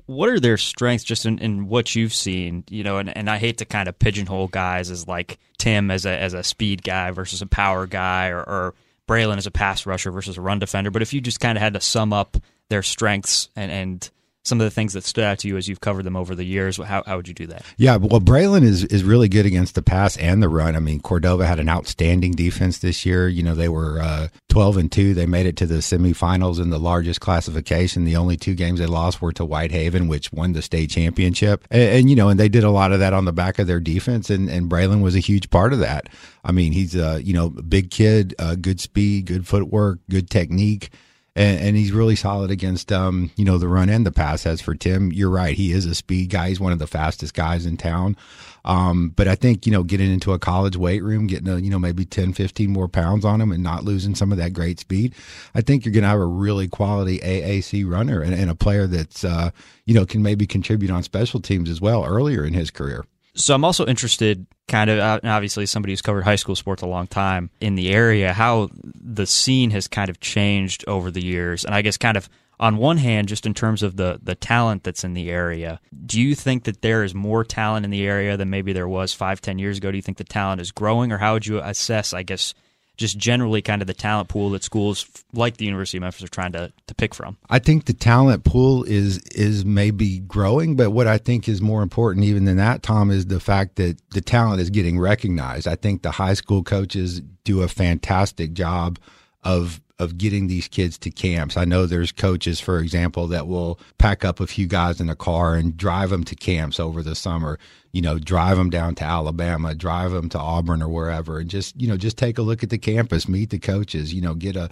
What 0.05 0.29
are 0.29 0.39
their 0.39 0.57
strengths, 0.57 1.03
just 1.03 1.25
in, 1.25 1.37
in 1.39 1.67
what 1.67 1.95
you've 1.95 2.13
seen? 2.13 2.63
You 2.69 2.83
know, 2.83 2.97
and, 2.97 3.15
and 3.15 3.29
I 3.29 3.37
hate 3.37 3.57
to 3.57 3.65
kind 3.65 3.89
of 3.89 3.99
pigeonhole 3.99 4.47
guys 4.47 4.89
as 4.89 5.07
like 5.07 5.37
Tim 5.57 5.91
as 5.91 6.05
a 6.05 6.17
as 6.17 6.33
a 6.33 6.43
speed 6.43 6.83
guy 6.83 7.11
versus 7.11 7.41
a 7.41 7.47
power 7.47 7.85
guy, 7.85 8.29
or, 8.29 8.39
or 8.41 8.73
Braylon 9.07 9.37
as 9.37 9.47
a 9.47 9.51
pass 9.51 9.85
rusher 9.85 10.11
versus 10.11 10.37
a 10.37 10.41
run 10.41 10.59
defender. 10.59 10.89
But 10.89 11.01
if 11.01 11.13
you 11.13 11.21
just 11.21 11.39
kind 11.39 11.57
of 11.57 11.61
had 11.61 11.73
to 11.73 11.81
sum 11.81 12.13
up 12.13 12.37
their 12.69 12.83
strengths 12.83 13.49
and 13.55 13.71
and 13.71 14.09
some 14.43 14.59
of 14.59 14.65
the 14.65 14.71
things 14.71 14.93
that 14.93 15.03
stood 15.03 15.23
out 15.23 15.39
to 15.39 15.47
you 15.47 15.55
as 15.55 15.67
you've 15.67 15.81
covered 15.81 16.03
them 16.03 16.15
over 16.15 16.33
the 16.33 16.43
years. 16.43 16.77
How, 16.77 17.03
how 17.05 17.17
would 17.17 17.27
you 17.27 17.33
do 17.33 17.47
that? 17.47 17.63
Yeah, 17.77 17.97
well, 17.97 18.19
Braylon 18.19 18.63
is, 18.63 18.83
is 18.85 19.03
really 19.03 19.29
good 19.29 19.45
against 19.45 19.75
the 19.75 19.83
pass 19.83 20.17
and 20.17 20.41
the 20.41 20.49
run. 20.49 20.75
I 20.75 20.79
mean, 20.79 20.99
Cordova 20.99 21.45
had 21.45 21.59
an 21.59 21.69
outstanding 21.69 22.31
defense 22.31 22.79
this 22.79 23.05
year. 23.05 23.27
You 23.27 23.43
know, 23.43 23.53
they 23.53 23.69
were 23.69 23.99
uh, 24.01 24.27
12 24.49 24.77
and 24.77 24.91
2. 24.91 25.13
They 25.13 25.27
made 25.27 25.45
it 25.45 25.57
to 25.57 25.67
the 25.67 25.75
semifinals 25.75 26.59
in 26.59 26.71
the 26.71 26.79
largest 26.79 27.21
classification. 27.21 28.03
The 28.03 28.15
only 28.15 28.35
two 28.35 28.55
games 28.55 28.79
they 28.79 28.87
lost 28.87 29.21
were 29.21 29.31
to 29.33 29.45
Whitehaven, 29.45 30.07
which 30.07 30.31
won 30.33 30.53
the 30.53 30.63
state 30.63 30.89
championship. 30.89 31.67
And, 31.69 31.83
and 31.83 32.09
you 32.09 32.15
know, 32.15 32.29
and 32.29 32.39
they 32.39 32.49
did 32.49 32.63
a 32.63 32.71
lot 32.71 32.91
of 32.91 32.99
that 32.99 33.13
on 33.13 33.25
the 33.25 33.33
back 33.33 33.59
of 33.59 33.67
their 33.67 33.79
defense, 33.79 34.29
and, 34.29 34.49
and 34.49 34.69
Braylon 34.69 35.01
was 35.01 35.15
a 35.15 35.19
huge 35.19 35.49
part 35.51 35.71
of 35.71 35.79
that. 35.79 36.09
I 36.43 36.51
mean, 36.51 36.71
he's 36.71 36.95
a, 36.95 37.21
you 37.23 37.33
know, 37.33 37.49
big 37.49 37.91
kid, 37.91 38.33
uh, 38.39 38.55
good 38.55 38.79
speed, 38.79 39.27
good 39.27 39.47
footwork, 39.47 39.99
good 40.09 40.29
technique 40.29 40.89
and, 41.35 41.59
and, 41.59 41.77
he's 41.77 41.93
really 41.93 42.15
solid 42.15 42.51
against 42.51 42.91
um, 42.91 43.31
you 43.37 43.45
know 43.45 43.57
the 43.57 43.67
run 43.67 43.89
and 43.89 44.05
the 44.05 44.11
pass. 44.11 44.45
As 44.45 44.59
for 44.59 44.75
Tim, 44.75 45.11
you're 45.11 45.29
right, 45.29 45.55
he 45.55 45.71
is 45.71 45.85
a 45.85 45.95
speed 45.95 46.29
guy. 46.29 46.49
He's 46.49 46.59
one 46.59 46.73
of 46.73 46.79
the 46.79 46.87
fastest 46.87 47.33
guys 47.33 47.65
in 47.65 47.77
town. 47.77 48.17
Um, 48.65 49.13
but 49.15 49.27
I 49.27 49.35
think 49.35 49.65
you 49.65 49.71
know 49.71 49.83
getting 49.83 50.11
into 50.11 50.33
a 50.33 50.39
college 50.39 50.75
weight 50.75 51.01
room, 51.03 51.27
getting 51.27 51.47
a, 51.47 51.57
you 51.57 51.69
know 51.69 51.79
maybe 51.79 52.03
10, 52.03 52.33
15 52.33 52.69
more 52.69 52.89
pounds 52.89 53.23
on 53.23 53.39
him, 53.39 53.51
and 53.51 53.63
not 53.63 53.85
losing 53.85 54.13
some 54.13 54.31
of 54.31 54.37
that 54.39 54.53
great 54.53 54.79
speed, 54.79 55.15
I 55.55 55.61
think 55.61 55.85
you're 55.85 55.93
going 55.93 56.03
to 56.03 56.09
have 56.09 56.19
a 56.19 56.25
really 56.25 56.67
quality 56.67 57.19
AAC 57.19 57.89
runner 57.89 58.21
and, 58.21 58.33
and 58.33 58.49
a 58.49 58.55
player 58.55 58.85
that's 58.85 59.23
uh, 59.23 59.51
you 59.85 59.93
know 59.93 60.05
can 60.05 60.21
maybe 60.21 60.45
contribute 60.45 60.91
on 60.91 61.01
special 61.03 61.39
teams 61.39 61.69
as 61.69 61.79
well 61.79 62.03
earlier 62.03 62.43
in 62.43 62.53
his 62.53 62.71
career. 62.71 63.05
So 63.33 63.55
I'm 63.55 63.63
also 63.63 63.85
interested, 63.85 64.45
kind 64.67 64.89
of, 64.89 64.99
uh, 64.99 65.19
obviously, 65.23 65.65
somebody 65.65 65.93
who's 65.93 66.01
covered 66.01 66.23
high 66.23 66.35
school 66.35 66.55
sports 66.55 66.81
a 66.81 66.87
long 66.87 67.07
time 67.07 67.49
in 67.61 67.75
the 67.75 67.91
area, 67.91 68.33
how 68.33 68.69
the 68.73 69.25
scene 69.25 69.71
has 69.71 69.87
kind 69.87 70.09
of 70.09 70.19
changed 70.19 70.83
over 70.87 71.11
the 71.11 71.23
years. 71.23 71.63
And 71.63 71.73
I 71.73 71.81
guess, 71.81 71.97
kind 71.97 72.17
of, 72.17 72.27
on 72.59 72.77
one 72.77 72.97
hand, 72.97 73.29
just 73.29 73.45
in 73.45 73.53
terms 73.53 73.83
of 73.83 73.95
the 73.95 74.19
the 74.21 74.35
talent 74.35 74.83
that's 74.83 75.03
in 75.03 75.13
the 75.13 75.31
area, 75.31 75.79
do 76.05 76.21
you 76.21 76.35
think 76.35 76.65
that 76.65 76.81
there 76.81 77.03
is 77.03 77.15
more 77.15 77.43
talent 77.43 77.85
in 77.85 77.89
the 77.89 78.05
area 78.05 78.37
than 78.37 78.49
maybe 78.49 78.73
there 78.73 78.87
was 78.87 79.13
five, 79.13 79.39
ten 79.41 79.57
years 79.57 79.77
ago? 79.77 79.91
Do 79.91 79.97
you 79.97 80.03
think 80.03 80.17
the 80.17 80.23
talent 80.23 80.61
is 80.61 80.71
growing, 80.71 81.11
or 81.11 81.17
how 81.17 81.33
would 81.33 81.47
you 81.47 81.59
assess, 81.59 82.13
I 82.13 82.23
guess, 82.23 82.53
just 82.97 83.17
generally 83.17 83.61
kind 83.61 83.81
of 83.81 83.87
the 83.87 83.93
talent 83.93 84.29
pool 84.29 84.51
that 84.51 84.63
schools 84.63 85.05
like 85.33 85.57
the 85.57 85.65
University 85.65 85.97
of 85.97 86.01
Memphis 86.01 86.23
are 86.23 86.27
trying 86.27 86.51
to, 86.51 86.71
to 86.87 86.95
pick 86.95 87.13
from? 87.13 87.37
I 87.49 87.59
think 87.59 87.85
the 87.85 87.93
talent 87.93 88.43
pool 88.43 88.83
is 88.83 89.19
is 89.35 89.65
maybe 89.65 90.19
growing, 90.19 90.75
but 90.75 90.91
what 90.91 91.07
I 91.07 91.17
think 91.17 91.49
is 91.49 91.61
more 91.61 91.81
important 91.81 92.25
even 92.25 92.45
than 92.45 92.57
that, 92.57 92.83
Tom, 92.83 93.11
is 93.11 93.25
the 93.25 93.39
fact 93.39 93.77
that 93.77 93.97
the 94.11 94.21
talent 94.21 94.61
is 94.61 94.69
getting 94.69 94.99
recognized. 94.99 95.67
I 95.67 95.75
think 95.75 96.01
the 96.01 96.11
high 96.11 96.33
school 96.33 96.63
coaches 96.63 97.21
do 97.43 97.61
a 97.61 97.67
fantastic 97.67 98.53
job 98.53 98.99
of 99.43 99.81
of 100.01 100.17
getting 100.17 100.47
these 100.47 100.67
kids 100.67 100.97
to 100.97 101.11
camps. 101.11 101.55
I 101.55 101.63
know 101.63 101.85
there's 101.85 102.11
coaches, 102.11 102.59
for 102.59 102.79
example, 102.79 103.27
that 103.27 103.45
will 103.45 103.79
pack 103.99 104.25
up 104.25 104.39
a 104.39 104.47
few 104.47 104.65
guys 104.65 104.99
in 104.99 105.09
a 105.09 105.15
car 105.15 105.53
and 105.53 105.77
drive 105.77 106.09
them 106.09 106.23
to 106.23 106.35
camps 106.35 106.79
over 106.79 107.03
the 107.03 107.13
summer. 107.13 107.59
You 107.91 108.01
know, 108.01 108.17
drive 108.17 108.57
them 108.57 108.71
down 108.71 108.95
to 108.95 109.03
Alabama, 109.03 109.75
drive 109.75 110.11
them 110.11 110.27
to 110.29 110.39
Auburn 110.39 110.81
or 110.81 110.89
wherever, 110.89 111.37
and 111.37 111.49
just 111.49 111.79
you 111.79 111.87
know 111.87 111.97
just 111.97 112.17
take 112.17 112.39
a 112.39 112.41
look 112.41 112.63
at 112.63 112.71
the 112.71 112.79
campus, 112.79 113.27
meet 113.27 113.51
the 113.51 113.59
coaches. 113.59 114.11
You 114.11 114.21
know, 114.21 114.33
get 114.33 114.55
a 114.55 114.69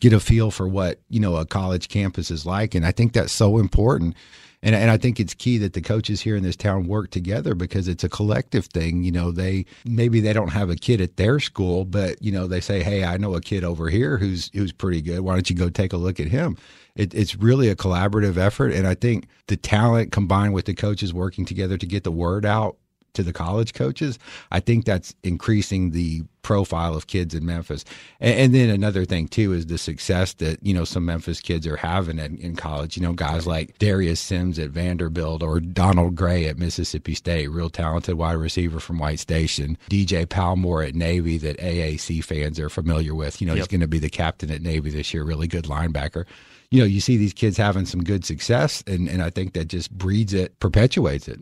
get 0.00 0.12
a 0.12 0.18
feel 0.18 0.50
for 0.50 0.66
what 0.66 0.98
you 1.08 1.20
know 1.20 1.36
a 1.36 1.46
college 1.46 1.88
campus 1.88 2.30
is 2.32 2.44
like, 2.44 2.74
and 2.74 2.84
I 2.84 2.90
think 2.90 3.12
that's 3.12 3.32
so 3.32 3.58
important 3.58 4.16
and 4.62 4.74
and 4.74 4.90
I 4.90 4.96
think 4.96 5.18
it's 5.18 5.34
key 5.34 5.58
that 5.58 5.72
the 5.72 5.80
coaches 5.80 6.20
here 6.20 6.36
in 6.36 6.42
this 6.42 6.56
town 6.56 6.86
work 6.86 7.10
together 7.10 7.54
because 7.54 7.88
it's 7.88 8.04
a 8.04 8.08
collective 8.08 8.66
thing. 8.66 9.02
You 9.02 9.12
know, 9.12 9.32
they 9.32 9.66
maybe 9.84 10.20
they 10.20 10.32
don't 10.32 10.52
have 10.52 10.70
a 10.70 10.76
kid 10.76 11.00
at 11.00 11.16
their 11.16 11.40
school, 11.40 11.84
but 11.84 12.22
you 12.22 12.30
know 12.30 12.46
they 12.46 12.60
say, 12.60 12.82
"Hey, 12.82 13.04
I 13.04 13.16
know 13.16 13.34
a 13.34 13.40
kid 13.40 13.64
over 13.64 13.88
here 13.88 14.18
who's 14.18 14.50
who's 14.54 14.72
pretty 14.72 15.02
good. 15.02 15.20
Why 15.20 15.34
don't 15.34 15.50
you 15.50 15.56
go 15.56 15.68
take 15.68 15.92
a 15.92 15.96
look 15.96 16.20
at 16.20 16.28
him?" 16.28 16.56
It, 16.94 17.14
it's 17.14 17.36
really 17.36 17.68
a 17.68 17.76
collaborative 17.76 18.36
effort, 18.36 18.72
and 18.72 18.86
I 18.86 18.94
think 18.94 19.26
the 19.46 19.56
talent 19.56 20.12
combined 20.12 20.52
with 20.52 20.66
the 20.66 20.74
coaches 20.74 21.12
working 21.14 21.44
together 21.44 21.78
to 21.78 21.86
get 21.86 22.04
the 22.04 22.12
word 22.12 22.44
out 22.44 22.76
to 23.14 23.22
the 23.22 23.32
college 23.32 23.74
coaches, 23.74 24.18
I 24.50 24.60
think 24.60 24.84
that's 24.84 25.14
increasing 25.22 25.90
the 25.90 26.22
profile 26.42 26.94
of 26.94 27.06
kids 27.06 27.34
in 27.34 27.46
Memphis. 27.46 27.84
And, 28.20 28.38
and, 28.38 28.54
then 28.54 28.68
another 28.68 29.04
thing 29.04 29.28
too 29.28 29.52
is 29.52 29.66
the 29.66 29.78
success 29.78 30.34
that 30.34 30.58
you 30.64 30.74
know 30.74 30.84
some 30.84 31.04
Memphis 31.04 31.40
kids 31.40 31.66
are 31.66 31.76
having 31.76 32.18
in, 32.18 32.36
in, 32.38 32.56
college. 32.56 32.96
You 32.96 33.02
know, 33.02 33.12
guys 33.12 33.46
like 33.46 33.78
Darrius 33.78 34.20
Sims 34.20 34.58
at 34.58 34.70
Vanderbilt 34.70 35.42
or 35.42 35.60
Donald 35.60 36.16
Gray 36.16 36.46
at 36.46 36.58
Mississippi 36.58 37.14
State, 37.14 37.48
real 37.48 37.70
talented 37.70 38.16
wide 38.16 38.32
receiver 38.32 38.80
from 38.80 38.98
White 38.98 39.20
Station. 39.20 39.78
DJ 39.88 40.26
Palmore 40.26 40.86
at 40.86 40.94
Navy 40.94 41.38
that 41.38 41.58
AAC 41.58 42.24
fans 42.24 42.58
are 42.58 42.70
familiar 42.70 43.14
with. 43.14 43.40
You 43.40 43.46
know, 43.46 43.54
yep. 43.54 43.62
he's 43.62 43.68
going 43.68 43.80
to 43.80 43.88
be 43.88 43.98
the 43.98 44.10
captain 44.10 44.50
at 44.50 44.62
Navy 44.62 44.90
this 44.90 45.14
year. 45.14 45.24
Really 45.24 45.48
good 45.48 45.64
linebacker 45.64 46.26
you 46.72 46.78
know, 46.78 46.86
you 46.86 47.02
see 47.02 47.18
these 47.18 47.34
kids 47.34 47.58
having 47.58 47.84
some 47.84 48.02
good 48.02 48.24
success, 48.24 48.82
and, 48.86 49.06
and 49.06 49.22
I 49.22 49.28
think 49.28 49.52
that 49.52 49.66
just 49.66 49.90
breeds 49.90 50.32
it, 50.32 50.58
perpetuates 50.58 51.28
it. 51.28 51.38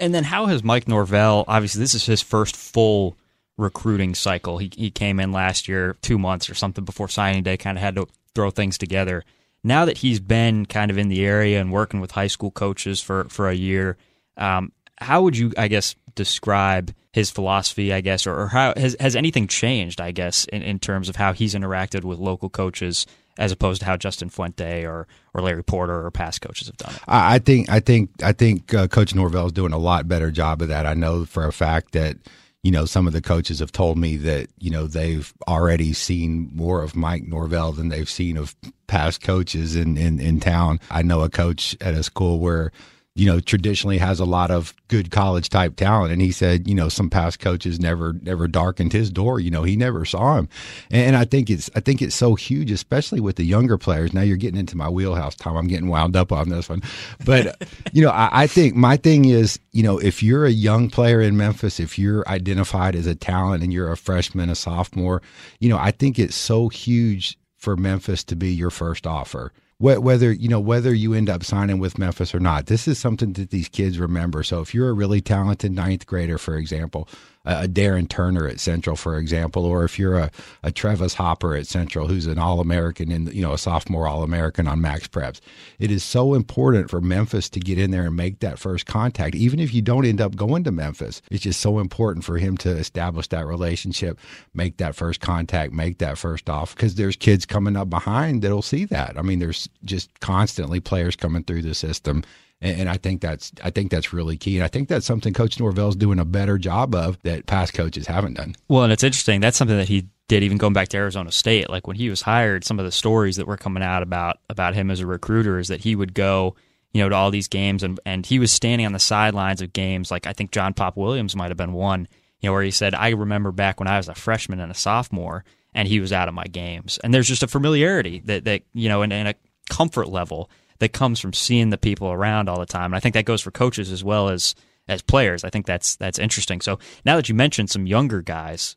And 0.00 0.14
then 0.14 0.24
how 0.24 0.46
has 0.46 0.64
Mike 0.64 0.88
Norvell? 0.88 1.44
Obviously, 1.46 1.80
this 1.80 1.94
is 1.94 2.06
his 2.06 2.22
first 2.22 2.56
full 2.56 3.16
recruiting 3.56 4.14
cycle. 4.14 4.58
He 4.58 4.70
he 4.74 4.90
came 4.90 5.20
in 5.20 5.32
last 5.32 5.68
year, 5.68 5.96
two 6.02 6.18
months 6.18 6.48
or 6.48 6.54
something 6.54 6.84
before 6.84 7.08
signing 7.08 7.42
day, 7.42 7.56
kind 7.56 7.76
of 7.76 7.82
had 7.82 7.96
to 7.96 8.06
throw 8.34 8.50
things 8.50 8.78
together. 8.78 9.24
Now 9.64 9.84
that 9.84 9.98
he's 9.98 10.20
been 10.20 10.66
kind 10.66 10.90
of 10.90 10.98
in 10.98 11.08
the 11.08 11.24
area 11.26 11.60
and 11.60 11.72
working 11.72 12.00
with 12.00 12.12
high 12.12 12.28
school 12.28 12.50
coaches 12.50 13.00
for 13.00 13.24
for 13.24 13.48
a 13.48 13.54
year, 13.54 13.96
um, 14.36 14.72
how 14.96 15.22
would 15.22 15.36
you, 15.36 15.52
I 15.56 15.68
guess, 15.68 15.94
describe 16.14 16.94
his 17.12 17.30
philosophy? 17.30 17.92
I 17.92 18.00
guess, 18.00 18.26
or, 18.26 18.40
or 18.42 18.48
how 18.48 18.74
has 18.76 18.96
has 18.98 19.16
anything 19.16 19.46
changed? 19.46 20.00
I 20.00 20.12
guess 20.12 20.44
in, 20.46 20.62
in 20.62 20.78
terms 20.78 21.08
of 21.08 21.16
how 21.16 21.32
he's 21.32 21.54
interacted 21.54 22.04
with 22.04 22.18
local 22.18 22.48
coaches 22.48 23.06
as 23.38 23.52
opposed 23.52 23.80
to 23.80 23.86
how 23.86 23.96
Justin 23.96 24.28
Fuente 24.28 24.84
or 24.84 25.06
or 25.32 25.42
Larry 25.42 25.62
Porter 25.62 26.04
or 26.04 26.10
past 26.10 26.42
coaches 26.42 26.66
have 26.66 26.76
done 26.76 26.94
it. 26.94 27.00
I 27.06 27.38
think 27.38 27.70
I 27.70 27.80
think 27.80 28.10
I 28.22 28.32
think 28.32 28.74
uh, 28.74 28.88
Coach 28.88 29.14
Norvell 29.14 29.46
is 29.46 29.52
doing 29.52 29.72
a 29.72 29.78
lot 29.78 30.08
better 30.08 30.30
job 30.30 30.60
of 30.60 30.68
that. 30.68 30.84
I 30.84 30.94
know 30.94 31.24
for 31.24 31.46
a 31.46 31.52
fact 31.52 31.92
that 31.92 32.16
you 32.62 32.72
know 32.72 32.84
some 32.84 33.06
of 33.06 33.12
the 33.12 33.22
coaches 33.22 33.60
have 33.60 33.72
told 33.72 33.96
me 33.96 34.16
that 34.18 34.48
you 34.58 34.70
know 34.70 34.86
they've 34.86 35.32
already 35.46 35.92
seen 35.92 36.50
more 36.52 36.82
of 36.82 36.96
Mike 36.96 37.22
Norvell 37.22 37.72
than 37.72 37.88
they've 37.88 38.10
seen 38.10 38.36
of 38.36 38.54
past 38.88 39.22
coaches 39.22 39.76
in 39.76 39.96
in, 39.96 40.20
in 40.20 40.40
town. 40.40 40.80
I 40.90 41.02
know 41.02 41.22
a 41.22 41.30
coach 41.30 41.76
at 41.80 41.94
a 41.94 42.02
school 42.02 42.40
where 42.40 42.72
you 43.18 43.26
know, 43.26 43.40
traditionally 43.40 43.98
has 43.98 44.20
a 44.20 44.24
lot 44.24 44.52
of 44.52 44.72
good 44.86 45.10
college 45.10 45.48
type 45.48 45.74
talent. 45.74 46.12
And 46.12 46.22
he 46.22 46.30
said, 46.30 46.68
you 46.68 46.74
know, 46.74 46.88
some 46.88 47.10
past 47.10 47.40
coaches 47.40 47.80
never 47.80 48.12
never 48.22 48.46
darkened 48.46 48.92
his 48.92 49.10
door. 49.10 49.40
You 49.40 49.50
know, 49.50 49.64
he 49.64 49.74
never 49.74 50.04
saw 50.04 50.38
him. 50.38 50.48
And 50.88 51.16
I 51.16 51.24
think 51.24 51.50
it's 51.50 51.68
I 51.74 51.80
think 51.80 52.00
it's 52.00 52.14
so 52.14 52.36
huge, 52.36 52.70
especially 52.70 53.18
with 53.18 53.34
the 53.34 53.44
younger 53.44 53.76
players. 53.76 54.14
Now 54.14 54.20
you're 54.20 54.36
getting 54.36 54.60
into 54.60 54.76
my 54.76 54.88
wheelhouse, 54.88 55.34
Tom. 55.34 55.56
I'm 55.56 55.66
getting 55.66 55.88
wound 55.88 56.14
up 56.14 56.30
on 56.30 56.48
this 56.48 56.68
one. 56.68 56.80
But 57.24 57.60
you 57.92 58.02
know, 58.02 58.10
I, 58.10 58.44
I 58.44 58.46
think 58.46 58.76
my 58.76 58.96
thing 58.96 59.24
is, 59.24 59.58
you 59.72 59.82
know, 59.82 59.98
if 59.98 60.22
you're 60.22 60.46
a 60.46 60.50
young 60.50 60.88
player 60.88 61.20
in 61.20 61.36
Memphis, 61.36 61.80
if 61.80 61.98
you're 61.98 62.26
identified 62.28 62.94
as 62.94 63.08
a 63.08 63.16
talent 63.16 63.64
and 63.64 63.72
you're 63.72 63.90
a 63.90 63.96
freshman, 63.96 64.48
a 64.48 64.54
sophomore, 64.54 65.22
you 65.58 65.68
know, 65.68 65.78
I 65.78 65.90
think 65.90 66.20
it's 66.20 66.36
so 66.36 66.68
huge 66.68 67.36
for 67.56 67.76
Memphis 67.76 68.22
to 68.24 68.36
be 68.36 68.52
your 68.52 68.70
first 68.70 69.08
offer 69.08 69.52
whether 69.78 70.32
you 70.32 70.48
know 70.48 70.60
whether 70.60 70.92
you 70.92 71.14
end 71.14 71.30
up 71.30 71.44
signing 71.44 71.78
with 71.78 71.98
Memphis 71.98 72.34
or 72.34 72.40
not. 72.40 72.66
This 72.66 72.88
is 72.88 72.98
something 72.98 73.32
that 73.34 73.50
these 73.50 73.68
kids 73.68 73.98
remember. 73.98 74.42
So 74.42 74.60
if 74.60 74.74
you're 74.74 74.90
a 74.90 74.94
really 74.94 75.20
talented 75.20 75.72
ninth 75.72 76.06
grader, 76.06 76.38
for 76.38 76.56
example, 76.56 77.08
a 77.48 77.66
Darren 77.66 78.08
Turner 78.08 78.46
at 78.46 78.60
Central, 78.60 78.94
for 78.94 79.16
example, 79.16 79.64
or 79.64 79.84
if 79.84 79.98
you're 79.98 80.18
a, 80.18 80.30
a 80.62 80.70
Travis 80.70 81.14
Hopper 81.14 81.54
at 81.54 81.66
Central, 81.66 82.06
who's 82.06 82.26
an 82.26 82.38
All 82.38 82.60
American 82.60 83.10
and 83.10 83.32
you 83.32 83.42
know 83.42 83.54
a 83.54 83.58
sophomore 83.58 84.06
All 84.06 84.22
American 84.22 84.68
on 84.68 84.82
Max 84.82 85.08
Preps, 85.08 85.40
it 85.78 85.90
is 85.90 86.04
so 86.04 86.34
important 86.34 86.90
for 86.90 87.00
Memphis 87.00 87.48
to 87.50 87.60
get 87.60 87.78
in 87.78 87.90
there 87.90 88.04
and 88.04 88.16
make 88.16 88.40
that 88.40 88.58
first 88.58 88.86
contact, 88.86 89.34
even 89.34 89.58
if 89.58 89.72
you 89.72 89.80
don't 89.80 90.04
end 90.04 90.20
up 90.20 90.36
going 90.36 90.62
to 90.64 90.70
Memphis. 90.70 91.22
It's 91.30 91.42
just 91.42 91.60
so 91.60 91.78
important 91.78 92.24
for 92.24 92.36
him 92.36 92.58
to 92.58 92.70
establish 92.70 93.28
that 93.28 93.46
relationship, 93.46 94.18
make 94.52 94.76
that 94.76 94.94
first 94.94 95.20
contact, 95.20 95.72
make 95.72 95.98
that 95.98 96.18
first 96.18 96.50
off, 96.50 96.76
because 96.76 96.96
there's 96.96 97.16
kids 97.16 97.46
coming 97.46 97.76
up 97.76 97.88
behind 97.88 98.42
that'll 98.42 98.62
see 98.62 98.84
that. 98.86 99.18
I 99.18 99.22
mean, 99.22 99.38
there's 99.38 99.68
just 99.84 100.20
constantly 100.20 100.80
players 100.80 101.16
coming 101.16 101.44
through 101.44 101.62
the 101.62 101.74
system 101.74 102.22
and, 102.60 102.88
I 102.88 102.96
think 102.96 103.20
that's 103.20 103.52
I 103.62 103.70
think 103.70 103.90
that's 103.90 104.12
really 104.12 104.36
key, 104.36 104.56
and 104.56 104.64
I 104.64 104.68
think 104.68 104.88
that's 104.88 105.06
something 105.06 105.32
Coach 105.32 105.60
Norvell's 105.60 105.96
doing 105.96 106.18
a 106.18 106.24
better 106.24 106.58
job 106.58 106.94
of 106.94 107.20
that 107.22 107.46
past 107.46 107.74
coaches 107.74 108.06
haven't 108.06 108.34
done. 108.34 108.56
Well, 108.68 108.84
and 108.84 108.92
it's 108.92 109.04
interesting. 109.04 109.40
That's 109.40 109.56
something 109.56 109.76
that 109.76 109.88
he 109.88 110.08
did 110.28 110.42
even 110.42 110.58
going 110.58 110.72
back 110.72 110.88
to 110.88 110.96
Arizona 110.96 111.30
State. 111.32 111.70
Like 111.70 111.86
when 111.86 111.96
he 111.96 112.10
was 112.10 112.22
hired, 112.22 112.64
some 112.64 112.78
of 112.78 112.84
the 112.84 112.92
stories 112.92 113.36
that 113.36 113.46
were 113.46 113.56
coming 113.56 113.82
out 113.82 114.02
about 114.02 114.38
about 114.48 114.74
him 114.74 114.90
as 114.90 115.00
a 115.00 115.06
recruiter 115.06 115.58
is 115.58 115.68
that 115.68 115.80
he 115.80 115.94
would 115.94 116.14
go, 116.14 116.56
you 116.92 117.02
know, 117.02 117.08
to 117.08 117.14
all 117.14 117.30
these 117.30 117.48
games 117.48 117.82
and 117.82 118.00
and 118.04 118.26
he 118.26 118.38
was 118.38 118.50
standing 118.50 118.86
on 118.86 118.92
the 118.92 118.98
sidelines 118.98 119.62
of 119.62 119.72
games. 119.72 120.10
Like 120.10 120.26
I 120.26 120.32
think 120.32 120.50
John 120.50 120.74
Pop 120.74 120.96
Williams 120.96 121.36
might 121.36 121.50
have 121.50 121.56
been 121.56 121.72
one, 121.72 122.08
you 122.40 122.48
know, 122.48 122.52
where 122.52 122.62
he 122.62 122.70
said, 122.70 122.94
"I 122.94 123.10
remember 123.10 123.52
back 123.52 123.78
when 123.78 123.88
I 123.88 123.96
was 123.96 124.08
a 124.08 124.14
freshman 124.14 124.60
and 124.60 124.72
a 124.72 124.76
sophomore." 124.76 125.44
And 125.74 125.86
he 125.86 126.00
was 126.00 126.12
out 126.12 126.28
of 126.28 126.34
my 126.34 126.44
games, 126.44 126.98
and 127.04 127.12
there's 127.12 127.28
just 127.28 127.42
a 127.42 127.46
familiarity 127.46 128.22
that 128.24 128.44
that 128.46 128.62
you 128.72 128.88
know, 128.88 129.02
and, 129.02 129.12
and 129.12 129.28
a 129.28 129.34
comfort 129.70 130.08
level 130.08 130.50
that 130.80 130.92
comes 130.92 131.20
from 131.20 131.32
seeing 131.32 131.70
the 131.70 131.78
people 131.78 132.08
around 132.08 132.48
all 132.48 132.60
the 132.60 132.66
time. 132.66 132.86
And 132.86 132.96
I 132.96 133.00
think 133.00 133.14
that 133.14 133.24
goes 133.24 133.40
for 133.40 133.50
coaches 133.50 133.90
as 133.90 134.04
well 134.04 134.28
as 134.28 134.54
as 134.88 135.02
players. 135.02 135.44
I 135.44 135.50
think 135.50 135.66
that's 135.66 135.96
that's 135.96 136.18
interesting. 136.18 136.60
So 136.60 136.78
now 137.04 137.16
that 137.16 137.28
you 137.28 137.34
mentioned 137.34 137.70
some 137.70 137.86
younger 137.86 138.22
guys, 138.22 138.76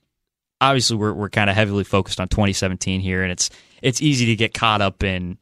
obviously 0.59 0.97
we're 0.97 1.13
we're 1.13 1.29
kind 1.29 1.49
of 1.49 1.55
heavily 1.55 1.83
focused 1.83 2.19
on 2.19 2.27
2017 2.27 3.01
here, 3.01 3.23
and 3.23 3.31
it's 3.31 3.49
it's 3.81 4.01
easy 4.01 4.27
to 4.27 4.35
get 4.35 4.53
caught 4.53 4.81
up 4.81 5.03
in 5.03 5.37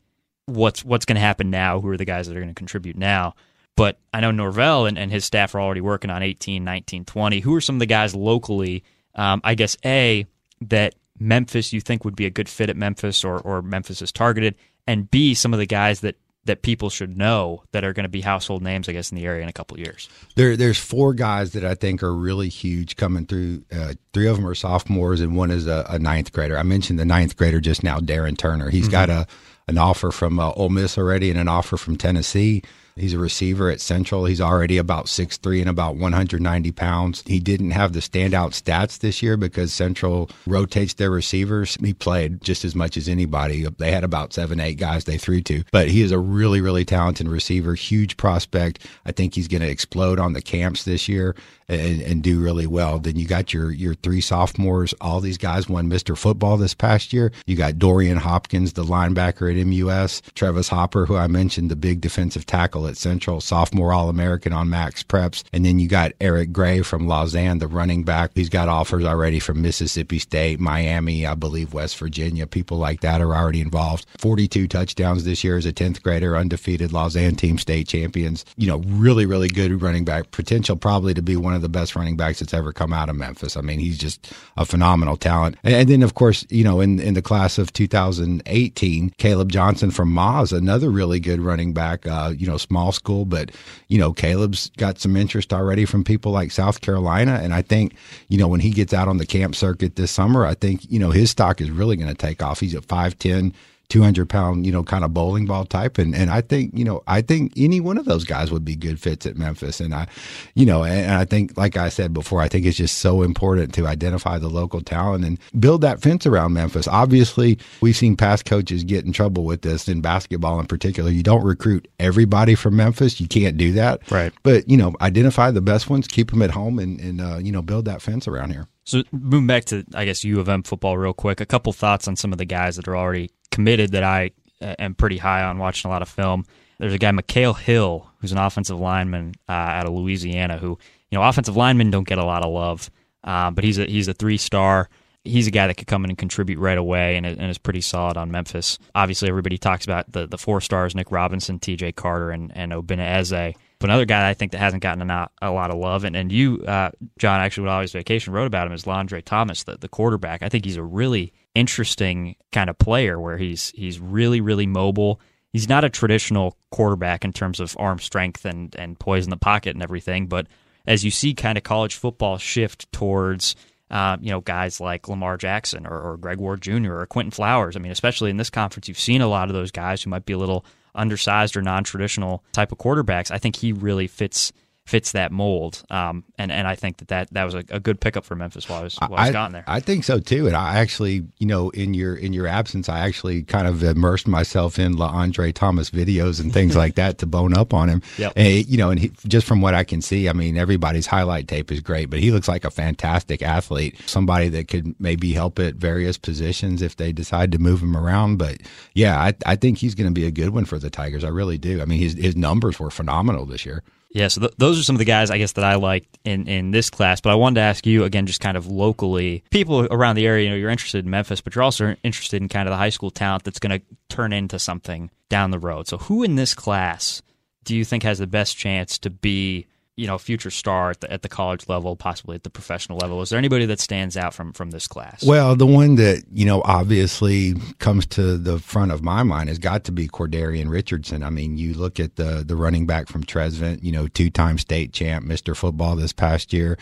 what's 0.46 0.84
what's 0.84 1.06
going 1.06 1.16
to 1.16 1.22
happen 1.22 1.50
now. 1.50 1.80
Who 1.82 1.90
are 1.90 1.98
the 1.98 2.06
guys 2.06 2.28
that 2.28 2.36
are 2.36 2.40
going 2.40 2.54
to 2.54 2.56
contribute 2.56 2.98
now? 2.98 3.36
But 3.76 3.98
I 4.14 4.20
know 4.20 4.32
Norvell 4.32 4.88
and, 4.88 4.98
and 4.98 5.10
his 5.10 5.24
staff 5.24 5.56
are 5.56 5.62
already 5.62 5.80
working 5.80 6.10
on 6.10 6.22
18, 6.22 6.66
19, 6.66 7.06
20. 7.06 7.40
Who 7.40 7.56
are 7.56 7.62
some 7.62 7.78
of 7.78 7.80
the 7.80 7.86
guys 7.86 8.14
locally? 8.14 8.84
Um, 9.16 9.40
I 9.44 9.56
guess 9.56 9.78
a 9.86 10.26
that 10.62 10.96
Memphis 11.18 11.72
you 11.72 11.80
think 11.80 12.04
would 12.04 12.16
be 12.16 12.26
a 12.26 12.30
good 12.30 12.50
fit 12.50 12.70
at 12.70 12.78
Memphis 12.78 13.24
or 13.24 13.40
or 13.40 13.62
Memphis 13.62 14.02
is 14.02 14.12
targeted, 14.12 14.56
and 14.88 15.10
B 15.10 15.34
some 15.34 15.54
of 15.54 15.60
the 15.60 15.66
guys 15.66 16.02
that 16.02 16.16
that 16.46 16.62
people 16.62 16.90
should 16.90 17.18
know 17.18 17.64
that 17.72 17.84
are 17.84 17.94
going 17.94 18.04
to 18.04 18.10
be 18.10 18.22
household 18.22 18.64
names, 18.64 18.90
I 18.90 18.94
guess, 18.94 19.12
in 19.12 19.18
the 19.18 19.26
area 19.26 19.44
in 19.44 19.50
a 19.50 19.54
couple 19.54 19.76
of 19.76 19.80
years? 19.80 20.10
There, 20.36 20.56
there's 20.58 20.78
four 20.78 21.14
guys 21.14 21.52
that 21.52 21.64
I 21.64 21.76
think 21.76 22.02
are 22.02 22.14
really 22.14 22.50
huge 22.50 22.96
coming 22.96 23.26
through. 23.26 23.64
Uh, 23.72 23.94
three 24.14 24.28
of 24.28 24.38
them 24.38 24.48
are 24.48 24.56
sophomores, 24.56 25.22
and 25.22 25.36
one 25.36 25.52
is 25.52 25.68
a, 25.68 25.86
a, 25.90 26.00
ninth 26.00 26.32
grader. 26.32 26.58
I 26.58 26.64
mentioned 26.64 26.98
the 26.98 27.06
ninth 27.06 27.36
grader 27.38 27.60
just 27.60 27.84
now, 27.84 28.00
Darren 28.00 28.38
Turner. 28.38 28.70
He's 28.70 28.84
mm-hmm. 28.84 28.92
got 28.92 29.10
a 29.10 29.28
an 29.68 29.78
offer 29.78 30.12
from 30.12 30.40
uh, 30.40 30.52
Ole 30.54 30.70
Miss 30.70 30.98
already 30.98 31.30
and 31.30 31.40
an 31.40 31.48
offer 31.48 31.78
from 31.78 31.96
Tennessee. 31.96 32.64
He's 32.96 33.14
a 33.14 33.20
receiver 33.20 33.70
at 33.70 33.82
Central. 33.82 34.26
He's 34.26 34.42
already 34.42 34.78
about 34.78 35.06
6'3 35.06 35.62
and 35.62 35.70
about 35.70 35.96
190 35.96 36.72
pounds. 36.72 37.24
He 37.26 37.40
didn't 37.40 37.72
have 37.72 37.94
the 37.94 38.00
standout 38.00 38.52
stats 38.52 39.00
this 39.00 39.22
year 39.24 39.38
because 39.38 39.74
Central 39.74 40.30
rotates 40.46 40.94
their 40.96 41.12
receivers. 41.12 41.78
He 41.82 41.94
played 41.94 42.42
just 42.42 42.66
as 42.66 42.76
much 42.76 42.98
as 42.98 43.08
anybody. 43.08 43.66
They 43.78 43.92
had 43.92 44.04
about 44.04 44.34
seven, 44.34 44.60
eight 44.60 44.78
guys 44.78 45.06
they 45.06 45.18
threw 45.18 45.42
to, 45.42 45.64
but 45.72 45.90
he 45.90 46.02
is 46.02 46.12
a 46.12 46.20
really, 46.20 46.62
really 46.62 46.86
talented 46.86 47.28
receiver, 47.28 47.76
huge 47.76 48.18
prospect. 48.18 48.86
I 49.06 49.12
think 49.12 49.36
he's 49.36 49.48
going 49.48 49.62
to 49.62 49.70
explode 49.70 50.20
on 50.20 50.34
the 50.34 50.42
camps 50.42 50.84
this 50.84 51.08
year 51.08 51.36
and, 51.70 52.02
and 52.02 52.24
do 52.24 52.42
really 52.42 52.68
well. 52.68 53.00
Then 53.00 53.16
you 53.16 53.28
got 53.28 53.54
your 53.54 53.72
your 53.72 53.94
three 53.94 54.22
sophomores. 54.22 54.94
All 55.00 55.22
these 55.22 55.38
guys 55.38 55.70
won 55.70 55.90
Mr. 55.90 56.18
Football 56.18 56.58
this 56.58 56.74
past 56.74 57.14
year. 57.14 57.32
You 57.46 57.56
got 57.56 57.78
Dorian 57.78 58.18
Hopkins, 58.18 58.74
the 58.74 58.84
linebacker 58.84 59.50
at 59.50 59.66
MUS, 59.66 60.22
Travis 60.34 60.70
Hopper, 60.70 61.06
who 61.06 61.16
I 61.16 61.28
mentioned, 61.28 61.70
the 61.70 61.76
big 61.76 62.02
defensive 62.02 62.46
tackle 62.46 62.79
at 62.88 62.98
Central, 62.98 63.42
sophomore 63.42 63.94
All 63.94 64.10
American 64.10 64.54
on 64.54 64.70
Max 64.70 65.04
Preps, 65.04 65.44
and 65.54 65.66
then 65.66 65.80
you 65.80 65.88
got 65.88 66.14
Eric 66.22 66.52
Gray 66.52 66.82
from 66.82 67.08
Lausanne, 67.08 67.60
the 67.60 67.68
running 67.68 68.04
back. 68.04 68.32
He's 68.36 68.50
got 68.50 68.70
offers 68.70 69.06
already 69.06 69.40
from 69.40 69.62
Mississippi 69.62 70.20
State, 70.20 70.60
Miami, 70.60 71.26
I 71.26 71.36
believe 71.36 71.74
West 71.74 71.98
Virginia. 71.98 72.48
People 72.48 72.78
like 72.78 73.02
that 73.02 73.22
are 73.22 73.36
already 73.36 73.62
involved. 73.62 74.06
42 74.18 74.68
touchdowns 74.68 75.24
this 75.24 75.44
year 75.44 75.58
as 75.58 75.66
a 75.66 75.74
10th 75.74 76.02
grader, 76.02 76.36
undefeated 76.36 76.92
Lausanne 76.92 77.36
team 77.36 77.58
state 77.58 77.88
champions. 77.88 78.46
You 78.58 78.68
know, 78.68 78.80
really, 78.88 79.26
really 79.26 79.48
good 79.48 79.82
running 79.82 80.06
back. 80.06 80.32
Potential 80.32 80.76
probably 80.76 81.14
to 81.14 81.22
be 81.22 81.36
one 81.36 81.54
of 81.54 81.62
the 81.62 81.70
best 81.70 81.96
running 81.96 82.18
backs 82.18 82.40
that's 82.40 82.54
ever 82.54 82.74
come 82.74 82.94
out 82.94 83.10
of 83.10 83.16
Memphis. 83.16 83.58
I 83.58 83.62
mean, 83.62 83.80
he's 83.80 83.98
just 83.98 84.34
a 84.58 84.66
phenomenal 84.66 85.18
talent. 85.18 85.58
And, 85.64 85.90
then, 85.90 86.04
of 86.04 86.14
course, 86.14 86.46
you 86.50 86.64
know, 86.64 86.82
in, 86.82 87.00
in 87.00 87.14
the 87.14 87.22
class 87.22 87.58
of 87.58 87.74
2018, 87.74 89.12
Caleb 89.18 89.52
Johnson 89.52 89.92
from 89.92 90.14
Moz, 90.14 90.56
another 90.56 90.90
really 90.90 91.20
good 91.20 91.42
running 91.42 91.74
back, 91.74 92.08
uh, 92.08 92.34
you 92.36 92.48
know, 92.48 92.58
small 92.70 92.92
school, 92.92 93.26
but, 93.26 93.52
you 93.88 93.98
know, 93.98 94.14
Caleb's 94.14 94.70
got 94.78 95.00
some 95.00 95.18
interest 95.18 95.52
already 95.52 95.86
from 95.86 96.04
people 96.04 96.32
like 96.32 96.52
South 96.52 96.82
Carolina. 96.82 97.40
And 97.42 97.54
I 97.54 97.64
think, 97.64 97.96
you 98.30 98.38
know, 98.38 98.48
when 98.48 98.60
he 98.62 98.70
gets 98.70 98.94
out 98.94 99.08
on 99.08 99.18
the 99.18 99.26
camp 99.26 99.56
circuit 99.56 99.96
this 99.96 100.12
summer, 100.12 100.46
I 100.46 100.54
think, 100.54 100.90
you 100.90 101.00
know, 101.00 101.10
his 101.10 101.32
stock 101.32 101.60
is 101.60 101.72
really 101.72 101.98
going 101.98 102.10
to 102.10 102.16
take 102.16 102.42
off. 102.42 102.60
He's 102.60 102.76
at 102.76 102.88
5'10, 102.88 103.54
200 103.90 104.30
pound, 104.30 104.66
you 104.66 104.72
know, 104.72 104.84
kind 104.84 105.04
of 105.04 105.14
bowling 105.14 105.46
ball 105.46 105.66
type. 105.66 105.98
And, 105.98 106.16
and 106.16 106.30
I 106.30 106.42
think, 106.42 106.78
you 106.78 106.86
know, 106.86 107.02
I 107.08 107.22
think 107.22 107.54
any 107.58 107.80
one 107.80 107.98
of 107.98 108.06
those 108.06 108.24
guys 108.24 108.52
would 108.52 108.64
be 108.64 108.76
good 108.76 109.00
fits 109.00 109.26
at 109.26 109.36
Memphis. 109.36 109.80
And 109.80 109.94
I, 109.94 110.08
you 110.54 110.66
know, 110.66 110.84
and 110.84 111.12
I 111.12 111.26
think, 111.26 111.58
like 111.58 111.76
I 111.76 111.90
said 111.90 112.14
before, 112.14 112.42
I 112.42 112.48
think 112.48 112.66
it's 112.66 112.78
just 112.78 113.00
so 113.00 113.24
important 113.24 113.74
to 113.74 113.88
identify 113.88 114.38
the 114.38 114.48
local 114.48 114.82
talent 114.82 115.26
and 115.26 115.40
build 115.60 115.82
that 115.82 116.02
fence 116.02 116.28
around 116.28 116.54
Memphis. 116.54 116.88
Obviously, 116.88 117.58
we've 117.82 117.98
seen 117.98 118.16
past 118.16 118.46
coaches 118.46 118.84
get 118.84 119.06
in 119.06 119.12
trouble 119.12 119.44
with 119.44 119.64
this 119.64 119.90
in 119.90 120.02
basketball 120.02 120.60
in 120.60 120.68
particular. 120.68 121.10
You 121.10 121.24
don't 121.24 121.44
recruit 121.44 121.88
everybody 122.00 122.54
from 122.54 122.76
Memphis. 122.76 123.20
You 123.20 123.28
can't 123.28 123.58
do 123.58 123.74
that. 123.74 124.10
Right. 124.12 124.32
But, 124.44 124.70
you 124.70 124.78
know, 124.78 124.94
identify 125.02 125.50
the 125.50 125.62
best 125.62 125.90
ones, 125.90 126.08
keep 126.08 126.30
them 126.30 126.44
at 126.44 126.52
home 126.52 126.78
and, 126.78 127.00
and 127.00 127.22
uh, 127.22 127.38
you 127.38 127.52
know, 127.52 127.64
build 127.64 127.86
that 127.86 128.04
fence 128.04 128.28
around 128.28 128.52
here. 128.52 128.68
So 128.84 129.04
moving 129.12 129.46
back 129.48 129.66
to, 129.66 129.86
I 129.94 130.06
guess, 130.06 130.24
U 130.24 130.40
of 130.40 130.50
M 130.50 130.64
football 130.64 130.98
real 130.98 131.14
quick, 131.14 131.42
a 131.42 131.46
couple 131.46 131.72
thoughts 131.74 132.08
on 132.08 132.16
some 132.16 132.32
of 132.32 132.40
the 132.40 132.46
guys 132.46 132.76
that 132.76 132.88
are 132.88 132.98
already 132.98 133.30
committed 133.60 133.92
that 133.92 134.04
I 134.04 134.32
uh, 134.62 134.76
am 134.80 134.96
pretty 134.96 135.18
high 135.18 135.44
on 135.44 135.58
watching 135.58 135.90
a 135.90 135.92
lot 135.92 136.02
of 136.02 136.08
film. 136.08 136.46
There's 136.78 136.94
a 136.94 136.98
guy, 136.98 137.12
Mikhail 137.12 137.54
Hill, 137.54 138.10
who's 138.20 138.32
an 138.32 138.38
offensive 138.38 138.80
lineman 138.80 139.34
uh, 139.50 139.52
out 139.52 139.86
of 139.86 139.92
Louisiana. 139.92 140.58
Who 140.58 140.80
you 141.12 141.18
know, 141.18 141.24
offensive 141.24 141.58
linemen 141.58 141.92
don't 141.92 142.08
get 142.08 142.20
a 142.20 142.24
lot 142.24 142.42
of 142.46 142.54
love, 142.54 142.90
uh, 143.26 143.52
but 143.52 143.66
he's 143.66 143.78
a 143.78 143.86
he's 143.86 144.08
a 144.08 144.14
three 144.14 144.38
star. 144.38 144.90
He's 145.26 145.46
a 145.46 145.52
guy 145.52 145.68
that 145.68 145.76
could 145.76 145.88
come 145.88 146.06
in 146.06 146.10
and 146.10 146.18
contribute 146.18 146.58
right 146.58 146.78
away, 146.78 147.18
and, 147.18 147.26
and 147.26 147.52
is 147.52 147.58
pretty 147.58 147.82
solid 147.82 148.16
on 148.16 148.32
Memphis. 148.32 148.80
Obviously, 148.96 149.28
everybody 149.28 149.58
talks 149.58 149.84
about 149.84 150.10
the 150.10 150.26
the 150.26 150.38
four 150.38 150.62
stars: 150.62 150.96
Nick 150.96 151.12
Robinson, 151.12 151.60
T.J. 151.60 151.92
Carter, 151.92 152.32
and 152.32 152.56
and 152.56 152.72
Obinna 152.72 153.06
Eze. 153.18 153.56
But 153.80 153.90
another 153.90 154.06
guy 154.06 154.30
I 154.30 154.34
think 154.34 154.52
that 154.52 154.58
hasn't 154.60 154.84
gotten 154.84 155.10
a, 155.10 155.30
a 155.42 155.52
lot 155.52 155.72
of 155.72 155.78
love, 155.78 156.04
and, 156.04 156.16
and 156.16 156.32
you, 156.32 156.64
uh, 156.68 156.92
John, 157.18 157.40
actually, 157.40 157.64
with 157.64 157.72
Always 157.72 157.94
Vacation, 157.94 158.34
wrote 158.34 158.48
about 158.48 158.68
him 158.68 158.74
is 158.74 158.84
Londre 158.84 159.24
Thomas, 159.24 159.64
the, 159.64 159.78
the 159.78 159.88
quarterback. 159.88 160.44
I 160.44 160.50
think 160.50 160.66
he's 160.66 160.76
a 160.76 160.84
really 160.84 161.34
interesting 161.56 162.36
kind 162.52 162.70
of 162.70 162.78
player 162.78 163.20
where 163.20 163.38
he's 163.38 163.70
he's 163.72 164.00
really 164.00 164.42
really 164.42 164.68
mobile. 164.68 165.20
He's 165.52 165.68
not 165.68 165.84
a 165.84 165.90
traditional 165.90 166.58
quarterback 166.72 167.26
in 167.26 167.34
terms 167.34 167.60
of 167.60 167.76
arm 167.80 168.00
strength 168.00 168.46
and 168.46 168.76
and 168.76 169.00
poise 169.00 169.24
in 169.24 169.30
the 169.30 169.38
pocket 169.38 169.76
and 169.76 169.82
everything, 169.82 170.28
but 170.28 170.48
as 170.86 171.06
you 171.06 171.12
see 171.12 171.34
kind 171.34 171.58
of 171.58 171.64
college 171.64 171.96
football 171.96 172.38
shift 172.38 172.92
towards 172.92 173.56
uh, 173.92 174.18
you 174.22 174.30
know 174.30 174.42
guys 174.42 174.80
like 174.80 175.08
Lamar 175.08 175.38
Jackson 175.38 175.88
or, 175.88 176.00
or 176.00 176.18
Greg 176.18 176.40
Ward 176.40 176.62
Jr. 176.62 176.94
or 176.94 177.06
Quinton 177.06 177.32
Flowers. 177.32 177.76
I 177.76 177.80
mean, 177.80 177.92
especially 177.92 178.30
in 178.30 178.38
this 178.38 178.50
conference, 178.50 178.88
you've 178.88 179.00
seen 179.00 179.22
a 179.22 179.28
lot 179.28 179.50
of 179.50 179.56
those 179.56 179.72
guys 179.72 180.04
who 180.04 180.10
might 180.10 180.26
be 180.26 180.34
a 180.34 180.38
little 180.38 180.66
undersized 180.96 181.56
or 181.56 181.62
non-traditional 181.62 182.44
type 182.52 182.72
of 182.72 182.78
quarterbacks. 182.78 183.32
I 183.32 183.38
think 183.38 183.58
he 183.58 183.72
really 183.72 184.08
fits 184.08 184.52
fits 184.90 185.12
that 185.12 185.32
mold. 185.32 185.84
Um, 185.92 186.24
and, 186.40 186.52
and 186.52 186.68
I 186.68 186.74
think 186.74 186.98
that 186.98 187.10
that, 187.10 187.32
that 187.34 187.44
was 187.44 187.54
a, 187.54 187.64
a 187.70 187.80
good 187.80 188.02
pickup 188.02 188.26
for 188.26 188.36
Memphis 188.36 188.68
while 188.68 188.80
I 188.80 188.84
was, 188.84 188.98
while 188.98 189.20
I, 189.20 189.28
was 189.28 189.32
gone 189.32 189.52
there. 189.52 189.64
I 189.68 189.80
think 189.80 190.04
so 190.04 190.20
too. 190.20 190.48
And 190.48 190.56
I 190.56 190.80
actually, 190.80 191.28
you 191.38 191.46
know, 191.46 191.70
in 191.70 191.94
your, 191.94 192.16
in 192.16 192.34
your 192.34 192.48
absence, 192.48 192.90
I 192.90 193.02
actually 193.02 193.44
kind 193.44 193.68
of 193.68 193.84
immersed 193.84 194.28
myself 194.28 194.80
in 194.80 195.00
Andre 195.00 195.52
Thomas 195.52 195.92
videos 195.92 196.42
and 196.42 196.52
things 196.52 196.76
like 196.76 196.96
that 196.96 197.20
to 197.20 197.28
bone 197.28 197.56
up 197.56 197.72
on 197.72 197.88
him. 197.88 198.02
Yep. 198.18 198.34
And, 198.36 198.66
you 198.66 198.78
know, 198.78 198.90
and 198.90 199.00
he, 199.00 199.12
just 199.28 199.46
from 199.46 199.62
what 199.62 199.76
I 199.76 199.84
can 199.84 200.02
see, 200.02 200.28
I 200.28 200.34
mean, 200.34 200.58
everybody's 200.58 201.06
highlight 201.06 201.48
tape 201.48 201.72
is 201.72 201.82
great, 201.82 202.10
but 202.10 202.18
he 202.18 202.32
looks 202.32 202.48
like 202.48 202.66
a 202.66 202.72
fantastic 202.72 203.44
athlete, 203.44 203.96
somebody 204.08 204.50
that 204.50 204.68
could 204.68 205.00
maybe 205.00 205.34
help 205.34 205.60
at 205.60 205.76
various 205.76 206.18
positions 206.18 206.82
if 206.82 206.96
they 206.96 207.12
decide 207.12 207.52
to 207.52 207.60
move 207.60 207.84
him 207.84 207.96
around. 207.96 208.38
But 208.38 208.58
yeah, 208.96 209.20
I, 209.20 209.36
I 209.46 209.56
think 209.56 209.78
he's 209.78 209.94
going 209.94 210.10
to 210.10 210.20
be 210.20 210.26
a 210.26 210.32
good 210.32 210.50
one 210.50 210.66
for 210.66 210.80
the 210.80 210.90
Tigers. 210.90 211.24
I 211.24 211.30
really 211.30 211.60
do. 211.60 211.80
I 211.80 211.86
mean, 211.86 212.00
his, 212.00 212.14
his 212.16 212.36
numbers 212.36 212.80
were 212.80 212.90
phenomenal 212.90 213.46
this 213.46 213.68
year. 213.68 213.84
Yeah, 214.12 214.28
so 214.28 214.42
th- 214.42 214.54
those 214.58 214.80
are 214.80 214.84
some 214.84 214.96
of 214.96 215.00
the 215.00 215.06
guys 215.06 215.30
I 215.30 215.38
guess 215.38 215.52
that 215.54 215.64
I 215.64 215.76
liked 215.76 216.18
in, 216.24 216.48
in 216.48 216.72
this 216.72 216.90
class. 216.90 217.22
But 217.22 217.30
I 217.30 217.36
wanted 217.36 217.56
to 217.56 217.62
ask 217.62 217.86
you 217.86 218.04
again, 218.04 218.26
just 218.26 218.42
kind 218.42 218.58
of 218.58 218.68
locally, 218.68 219.44
people 219.52 219.86
around 219.92 220.16
the 220.16 220.26
area. 220.26 220.46
You 220.46 220.50
know, 220.50 220.56
you're 220.56 220.72
interested 220.72 221.06
in 221.06 221.12
Memphis, 221.12 221.42
but 221.42 221.54
you're 221.54 221.64
also 221.64 221.96
interested 222.04 222.42
in 222.42 222.50
kind 222.50 222.68
of 222.68 222.72
the 222.72 222.78
high 222.78 222.90
school 222.90 223.12
talent 223.12 223.44
that's 223.44 223.60
going 223.60 223.80
to 223.80 223.86
turn 224.10 224.34
into 224.34 224.58
something 224.58 225.12
down 225.30 225.52
the 225.52 225.60
road. 225.60 225.88
So, 225.88 225.98
who 225.98 226.24
in 226.24 226.36
this 226.36 226.56
class 226.56 227.22
do 227.64 227.76
you 227.76 227.86
think 227.86 228.04
has 228.04 228.18
the 228.18 228.28
best 228.28 228.58
chance 228.58 228.98
to 229.00 229.12
be, 229.12 229.68
you 230.00 230.08
know 230.08 230.18
future 230.18 230.50
star 230.50 230.92
at 230.92 231.02
the, 231.02 231.12
at 231.12 231.22
the 231.22 231.30
college 231.30 231.68
level, 231.68 231.96
possibly 231.96 232.36
at 232.36 232.44
the 232.44 232.50
professional 232.50 232.98
level? 232.98 233.22
Is 233.22 233.30
there 233.30 233.38
anybody 233.38 233.66
that 233.66 233.80
stands 233.80 234.16
out 234.16 234.34
from 234.34 234.54
from 234.54 234.72
this 234.72 234.88
class? 234.88 235.24
Well, 235.24 235.56
the 235.56 235.68
one 235.68 235.96
that 235.96 236.24
you 236.32 236.46
know 236.46 236.62
obviously 236.64 237.56
comes 237.80 238.06
to 238.08 238.38
the 238.38 238.60
front 238.60 238.92
of 238.92 239.04
my 239.04 239.24
mind 239.24 239.50
has 239.50 239.60
got 239.60 239.84
to 239.86 239.92
be 239.92 240.08
Cordarian 240.08 240.70
Richardson. 240.70 241.24
I 241.24 241.30
mean, 241.30 241.58
you 241.58 241.74
look 241.74 242.00
at 242.00 242.16
the 242.16 242.44
the 242.46 242.56
running 242.56 242.86
back 242.86 243.08
from 243.10 243.24
Trezevant, 243.24 243.84
you 243.84 243.92
know, 243.92 244.08
two 244.08 244.30
time 244.30 244.58
state 244.58 244.94
champ, 244.94 245.26
Mister 245.26 245.54
Football 245.54 245.98
this 245.98 246.14
past 246.14 246.54
year 246.54 246.78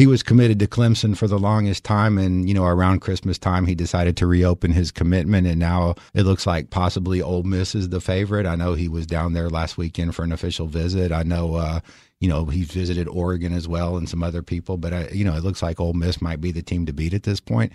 he 0.00 0.06
was 0.06 0.22
committed 0.22 0.58
to 0.60 0.66
Clemson 0.66 1.14
for 1.14 1.28
the 1.28 1.38
longest 1.38 1.84
time, 1.84 2.16
and 2.16 2.48
you 2.48 2.54
know 2.54 2.64
around 2.64 3.00
Christmas 3.00 3.38
time 3.38 3.66
he 3.66 3.74
decided 3.74 4.16
to 4.16 4.26
reopen 4.26 4.72
his 4.72 4.90
commitment, 4.90 5.46
and 5.46 5.58
now 5.58 5.94
it 6.14 6.22
looks 6.22 6.46
like 6.46 6.70
possibly 6.70 7.20
Ole 7.20 7.42
Miss 7.42 7.74
is 7.74 7.90
the 7.90 8.00
favorite. 8.00 8.46
I 8.46 8.56
know 8.56 8.72
he 8.72 8.88
was 8.88 9.06
down 9.06 9.34
there 9.34 9.50
last 9.50 9.76
weekend 9.76 10.14
for 10.14 10.22
an 10.22 10.32
official 10.32 10.66
visit. 10.66 11.12
I 11.12 11.22
know. 11.22 11.56
Uh, 11.56 11.80
you 12.20 12.28
know 12.28 12.44
he's 12.44 12.70
visited 12.70 13.08
Oregon 13.08 13.52
as 13.52 13.66
well 13.66 13.96
and 13.96 14.08
some 14.08 14.22
other 14.22 14.42
people, 14.42 14.76
but 14.76 14.92
I, 14.92 15.08
you 15.08 15.24
know 15.24 15.34
it 15.34 15.42
looks 15.42 15.62
like 15.62 15.80
Ole 15.80 15.94
Miss 15.94 16.22
might 16.22 16.40
be 16.40 16.52
the 16.52 16.62
team 16.62 16.86
to 16.86 16.92
beat 16.92 17.14
at 17.14 17.24
this 17.24 17.40
point. 17.40 17.72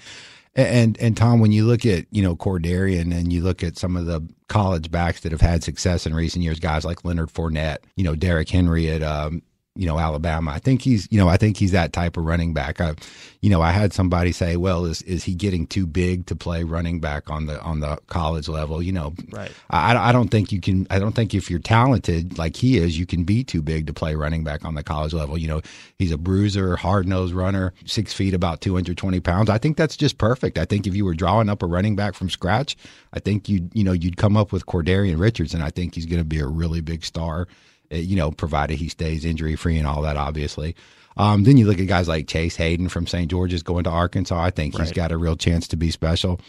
And 0.55 0.97
and 1.01 1.17
Tom, 1.17 1.39
when 1.41 1.51
you 1.51 1.65
look 1.65 1.85
at 1.85 2.05
you 2.11 2.21
know 2.21 2.35
Cordarian 2.35 3.13
and 3.13 3.33
you 3.33 3.41
look 3.41 3.63
at 3.63 3.77
some 3.77 3.97
of 3.97 4.05
the 4.05 4.21
college 4.47 4.89
backs 4.89 5.21
that 5.21 5.31
have 5.31 5.41
had 5.41 5.63
success 5.63 6.05
in 6.05 6.13
recent 6.13 6.43
years, 6.43 6.59
guys 6.59 6.85
like 6.85 7.03
Leonard 7.03 7.29
Fournette, 7.29 7.79
you 7.95 8.03
know 8.03 8.15
Derrick 8.15 8.49
Henry 8.49 8.89
at 8.89 9.03
um, 9.03 9.41
you 9.75 9.85
know 9.85 9.99
Alabama. 9.99 10.51
I 10.51 10.59
think 10.59 10.81
he's 10.81 11.07
you 11.11 11.17
know 11.17 11.27
I 11.27 11.37
think 11.37 11.57
he's 11.57 11.71
that 11.71 11.93
type 11.93 12.17
of 12.17 12.25
running 12.25 12.53
back. 12.53 12.79
I, 12.79 12.95
you 13.41 13.49
know 13.49 13.61
I 13.61 13.71
had 13.71 13.93
somebody 13.93 14.31
say, 14.31 14.55
well, 14.55 14.85
is 14.85 15.01
is 15.03 15.23
he 15.23 15.35
getting 15.35 15.67
too 15.67 15.85
big 15.85 16.25
to 16.27 16.35
play 16.35 16.63
running 16.63 16.99
back 16.99 17.29
on 17.29 17.45
the 17.45 17.59
on 17.61 17.81
the 17.81 17.97
college 18.07 18.47
level? 18.47 18.81
You 18.81 18.93
know, 18.93 19.13
right? 19.31 19.51
I, 19.69 19.95
I 19.95 20.11
don't 20.11 20.29
think 20.29 20.51
you 20.51 20.61
can. 20.61 20.87
I 20.89 20.99
don't 20.99 21.13
think 21.13 21.33
if 21.33 21.49
you're 21.49 21.59
talented 21.59 22.37
like 22.37 22.55
he 22.55 22.77
is, 22.77 22.97
you 22.97 23.05
can 23.05 23.23
be 23.25 23.43
too 23.43 23.61
big 23.61 23.87
to 23.87 23.93
play 23.93 24.15
running 24.15 24.43
back 24.43 24.63
on 24.63 24.75
the 24.75 24.83
college 24.83 25.13
level. 25.13 25.37
You 25.37 25.47
know, 25.47 25.61
he's 25.97 26.11
a 26.11 26.17
bruiser, 26.17 26.77
hard 26.77 27.07
nosed 27.07 27.33
runner, 27.33 27.73
six 27.85 28.13
feet, 28.13 28.33
about 28.33 28.61
220 28.61 29.19
pounds. 29.19 29.49
I 29.49 29.57
think 29.57 29.75
that's 29.77 29.97
just 29.97 30.17
perfect. 30.17 30.57
I 30.57 30.65
think 30.65 30.87
if 30.87 30.95
you 30.95 31.05
were 31.05 31.15
drawing 31.15 31.49
up 31.49 31.61
a 31.61 31.65
running 31.65 31.95
back 31.95 32.15
from 32.15 32.29
scratch, 32.29 32.77
I 33.13 33.19
think 33.19 33.49
you 33.49 33.69
you 33.73 33.83
know 33.83 33.91
you'd 33.91 34.17
come 34.17 34.37
up 34.37 34.51
with 34.51 34.65
Cordarian 34.65 35.19
Richardson. 35.19 35.61
I 35.61 35.69
think 35.69 35.95
he's 35.95 36.05
going 36.05 36.21
to 36.21 36.25
be 36.25 36.39
a 36.39 36.47
really 36.47 36.81
big 36.81 37.03
star 37.03 37.47
you 37.89 38.15
know, 38.15 38.31
provided 38.31 38.77
he 38.77 38.89
stays 38.89 39.25
injury 39.25 39.55
free 39.55 39.77
and 39.77 39.87
all 39.87 40.01
that, 40.01 40.17
obviously. 40.17 40.75
Um, 41.17 41.43
then 41.43 41.57
you 41.57 41.65
look 41.65 41.79
at 41.79 41.87
guys 41.87 42.07
like 42.07 42.27
Chase 42.27 42.57
Hayden 42.57 42.89
from 42.89 43.07
St. 43.07 43.29
George's 43.29 43.63
going 43.63 43.85
to 43.85 43.89
Arkansas. 43.89 44.41
I 44.41 44.49
think 44.49 44.77
he's 44.77 44.91
got 44.91 45.11
a 45.11 45.17
real 45.17 45.37
chance 45.37 45.67
to 45.69 45.77
be 45.77 45.89
special. 45.91 46.41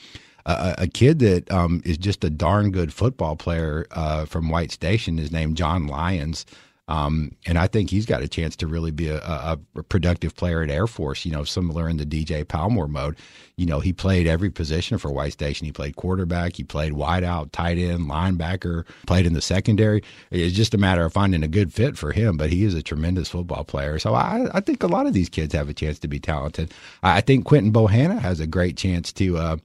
Uh, 0.44 0.74
a 0.78 0.86
kid 0.86 1.18
that 1.20 1.50
um, 1.50 1.82
is 1.84 1.98
just 1.98 2.22
a 2.24 2.30
darn 2.30 2.70
good 2.70 2.92
football 2.92 3.36
player 3.36 3.86
uh, 3.90 4.24
from 4.24 4.48
White 4.48 4.70
Station 4.70 5.18
is 5.18 5.32
named 5.32 5.56
John 5.56 5.86
Lyons. 5.86 6.46
Um, 6.88 7.32
and 7.46 7.58
I 7.58 7.66
think 7.66 7.90
he's 7.90 8.06
got 8.06 8.22
a 8.22 8.28
chance 8.28 8.54
to 8.56 8.68
really 8.68 8.92
be 8.92 9.08
a, 9.08 9.18
a, 9.18 9.58
a, 9.74 9.82
productive 9.82 10.36
player 10.36 10.62
at 10.62 10.70
Air 10.70 10.86
Force, 10.86 11.24
you 11.24 11.32
know, 11.32 11.42
similar 11.42 11.88
in 11.88 11.96
the 11.96 12.06
DJ 12.06 12.44
Palmore 12.44 12.88
mode. 12.88 13.16
You 13.56 13.66
know, 13.66 13.80
he 13.80 13.92
played 13.92 14.28
every 14.28 14.50
position 14.50 14.96
for 14.98 15.10
White 15.10 15.32
Station. 15.32 15.64
He 15.64 15.72
played 15.72 15.96
quarterback, 15.96 16.54
he 16.54 16.62
played 16.62 16.92
wideout, 16.92 17.50
tight 17.50 17.76
end, 17.76 18.08
linebacker, 18.08 18.84
played 19.04 19.26
in 19.26 19.32
the 19.32 19.42
secondary. 19.42 20.04
It's 20.30 20.54
just 20.54 20.74
a 20.74 20.78
matter 20.78 21.04
of 21.04 21.12
finding 21.12 21.42
a 21.42 21.48
good 21.48 21.72
fit 21.72 21.98
for 21.98 22.12
him, 22.12 22.36
but 22.36 22.50
he 22.50 22.62
is 22.62 22.74
a 22.74 22.82
tremendous 22.82 23.30
football 23.30 23.64
player. 23.64 23.98
So 23.98 24.14
I, 24.14 24.46
I 24.54 24.60
think 24.60 24.84
a 24.84 24.88
lot 24.88 25.06
of 25.06 25.12
these 25.12 25.28
kids 25.28 25.54
have 25.54 25.68
a 25.68 25.74
chance 25.74 25.98
to 26.00 26.08
be 26.08 26.20
talented. 26.20 26.72
I 27.02 27.20
think 27.20 27.46
Quinton 27.46 27.72
Bohanna 27.72 28.20
has 28.20 28.38
a 28.38 28.46
great 28.46 28.76
chance 28.76 29.12
to, 29.14 29.38
uh, 29.38 29.56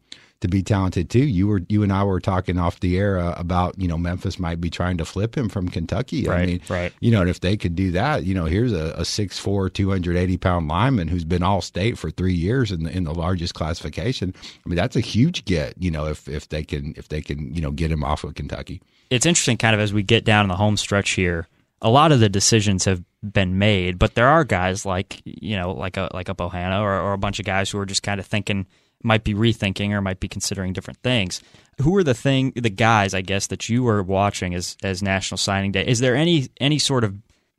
to 0.41 0.47
be 0.47 0.63
talented 0.63 1.09
too. 1.09 1.23
You 1.23 1.47
were 1.47 1.61
you 1.69 1.83
and 1.83 1.93
I 1.93 2.03
were 2.03 2.19
talking 2.19 2.57
off 2.57 2.79
the 2.79 2.97
air 2.97 3.19
uh, 3.19 3.33
about 3.37 3.79
you 3.79 3.87
know 3.87 3.97
Memphis 3.97 4.39
might 4.39 4.59
be 4.59 4.69
trying 4.69 4.97
to 4.97 5.05
flip 5.05 5.37
him 5.37 5.49
from 5.49 5.69
Kentucky. 5.69 6.25
Right, 6.25 6.41
I 6.41 6.45
mean, 6.45 6.61
right. 6.67 6.93
You 6.99 7.11
know, 7.11 7.21
and 7.21 7.29
if 7.29 7.39
they 7.39 7.55
could 7.55 7.75
do 7.75 7.91
that, 7.91 8.25
you 8.25 8.33
know, 8.33 8.45
here's 8.45 8.73
a, 8.73 8.93
a 8.97 9.01
6'4", 9.01 9.71
280 9.71 10.37
pound 10.37 10.67
lineman 10.67 11.07
who's 11.07 11.23
been 11.23 11.43
all 11.43 11.61
state 11.61 11.97
for 11.97 12.09
three 12.09 12.33
years 12.33 12.71
in 12.71 12.83
the 12.83 12.91
in 12.95 13.03
the 13.03 13.13
largest 13.13 13.53
classification. 13.53 14.33
I 14.65 14.69
mean, 14.69 14.75
that's 14.75 14.95
a 14.95 15.01
huge 15.01 15.45
get. 15.45 15.75
You 15.77 15.91
know, 15.91 16.05
if 16.05 16.27
if 16.27 16.49
they 16.49 16.63
can 16.63 16.93
if 16.97 17.07
they 17.07 17.21
can 17.21 17.53
you 17.53 17.61
know 17.61 17.71
get 17.71 17.91
him 17.91 18.03
off 18.03 18.23
of 18.23 18.33
Kentucky. 18.33 18.81
It's 19.09 19.25
interesting, 19.25 19.57
kind 19.57 19.75
of 19.75 19.81
as 19.81 19.93
we 19.93 20.03
get 20.03 20.25
down 20.25 20.45
in 20.45 20.49
the 20.49 20.55
home 20.57 20.77
stretch 20.77 21.11
here. 21.11 21.47
A 21.83 21.89
lot 21.89 22.11
of 22.11 22.19
the 22.19 22.29
decisions 22.29 22.85
have 22.85 23.03
been 23.23 23.57
made, 23.57 23.97
but 23.97 24.13
there 24.13 24.27
are 24.27 24.43
guys 24.43 24.85
like 24.85 25.21
you 25.23 25.55
know, 25.55 25.71
like 25.71 25.97
a 25.97 26.09
like 26.13 26.29
a 26.29 26.35
Bohanna 26.35 26.81
or, 26.81 26.99
or 26.99 27.13
a 27.13 27.17
bunch 27.17 27.39
of 27.39 27.45
guys 27.45 27.69
who 27.69 27.77
are 27.77 27.85
just 27.85 28.03
kind 28.03 28.19
of 28.19 28.25
thinking 28.25 28.65
might 29.03 29.23
be 29.23 29.33
rethinking 29.33 29.91
or 29.91 30.01
might 30.01 30.19
be 30.19 30.27
considering 30.27 30.73
different 30.73 30.99
things. 31.03 31.41
Who 31.81 31.95
are 31.97 32.03
the 32.03 32.13
thing 32.13 32.53
the 32.55 32.69
guys 32.69 33.13
I 33.13 33.21
guess 33.21 33.47
that 33.47 33.69
you 33.69 33.83
were 33.83 34.03
watching 34.03 34.53
as 34.53 34.77
as 34.83 35.01
National 35.01 35.37
Signing 35.37 35.71
Day? 35.71 35.85
Is 35.85 35.99
there 35.99 36.15
any 36.15 36.49
any 36.59 36.79
sort 36.79 37.03
of 37.03 37.15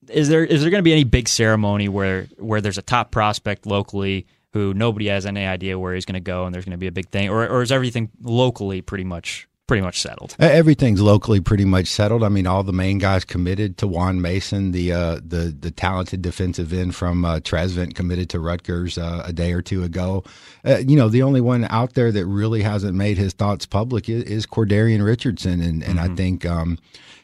is 0.09 0.29
there 0.29 0.45
is 0.45 0.63
there 0.63 0.71
going 0.71 0.81
to 0.81 0.85
be 0.85 0.93
any 0.93 1.05
big 1.05 1.29
ceremony 1.29 1.89
where 1.89 2.25
where 2.39 2.61
there's 2.61 2.79
a 2.79 2.83
top 2.83 3.11
prospect 3.11 3.67
locally 3.67 4.27
who 4.53 4.75
nobody 4.75 5.07
has 5.07 5.27
any 5.27 5.45
idea 5.45 5.79
where 5.79 5.95
he's 5.95 6.05
going 6.05 6.15
to 6.15 6.21
go 6.21 6.45
and 6.45 6.55
there's 6.55 6.65
going 6.65 6.73
to 6.73 6.79
be 6.79 6.87
a 6.87 6.93
big 6.93 7.09
thing 7.09 7.29
or 7.29 7.47
or 7.47 7.63
is 7.63 7.73
everything 7.73 8.11
locally 8.21 8.81
pretty 8.81 9.05
much 9.05 9.49
pretty 9.73 9.83
much 9.83 10.03
settled. 10.03 10.37
Everything's 10.39 11.01
locally 11.01 11.41
pretty 11.41 11.65
much 11.65 11.87
settled. 11.87 12.23
I 12.23 12.29
mean, 12.29 12.47
all 12.47 12.63
the 12.63 12.75
main 12.75 12.99
guys 12.99 13.25
committed 13.25 13.79
to 13.79 13.87
Juan 13.87 14.21
Mason, 14.21 14.73
the 14.73 14.93
uh, 14.93 15.15
the 15.27 15.57
the 15.59 15.71
talented 15.71 16.21
defensive 16.21 16.75
end 16.75 16.95
from 16.95 17.25
uh, 17.25 17.41
committed 17.41 18.29
to 18.29 18.39
Rutgers 18.39 18.99
uh, 18.99 19.23
a 19.25 19.33
day 19.33 19.55
or 19.55 19.63
two 19.63 19.83
ago. 19.83 20.25
Uh, 20.63 20.77
you 20.87 20.95
know, 20.95 21.09
the 21.09 21.23
only 21.23 21.41
one 21.41 21.67
out 21.71 21.95
there 21.95 22.13
that 22.13 22.27
really 22.27 22.61
hasn't 22.61 22.95
made 22.95 23.17
his 23.17 23.33
thoughts 23.33 23.65
public 23.65 24.11
is, 24.11 24.25
is 24.25 24.45
Cordarian 24.45 25.03
Richardson, 25.03 25.63
and 25.63 25.83
and 25.83 25.99
mm-hmm. 25.99 26.13
I 26.13 26.17
think. 26.17 26.45
Um, 26.45 26.79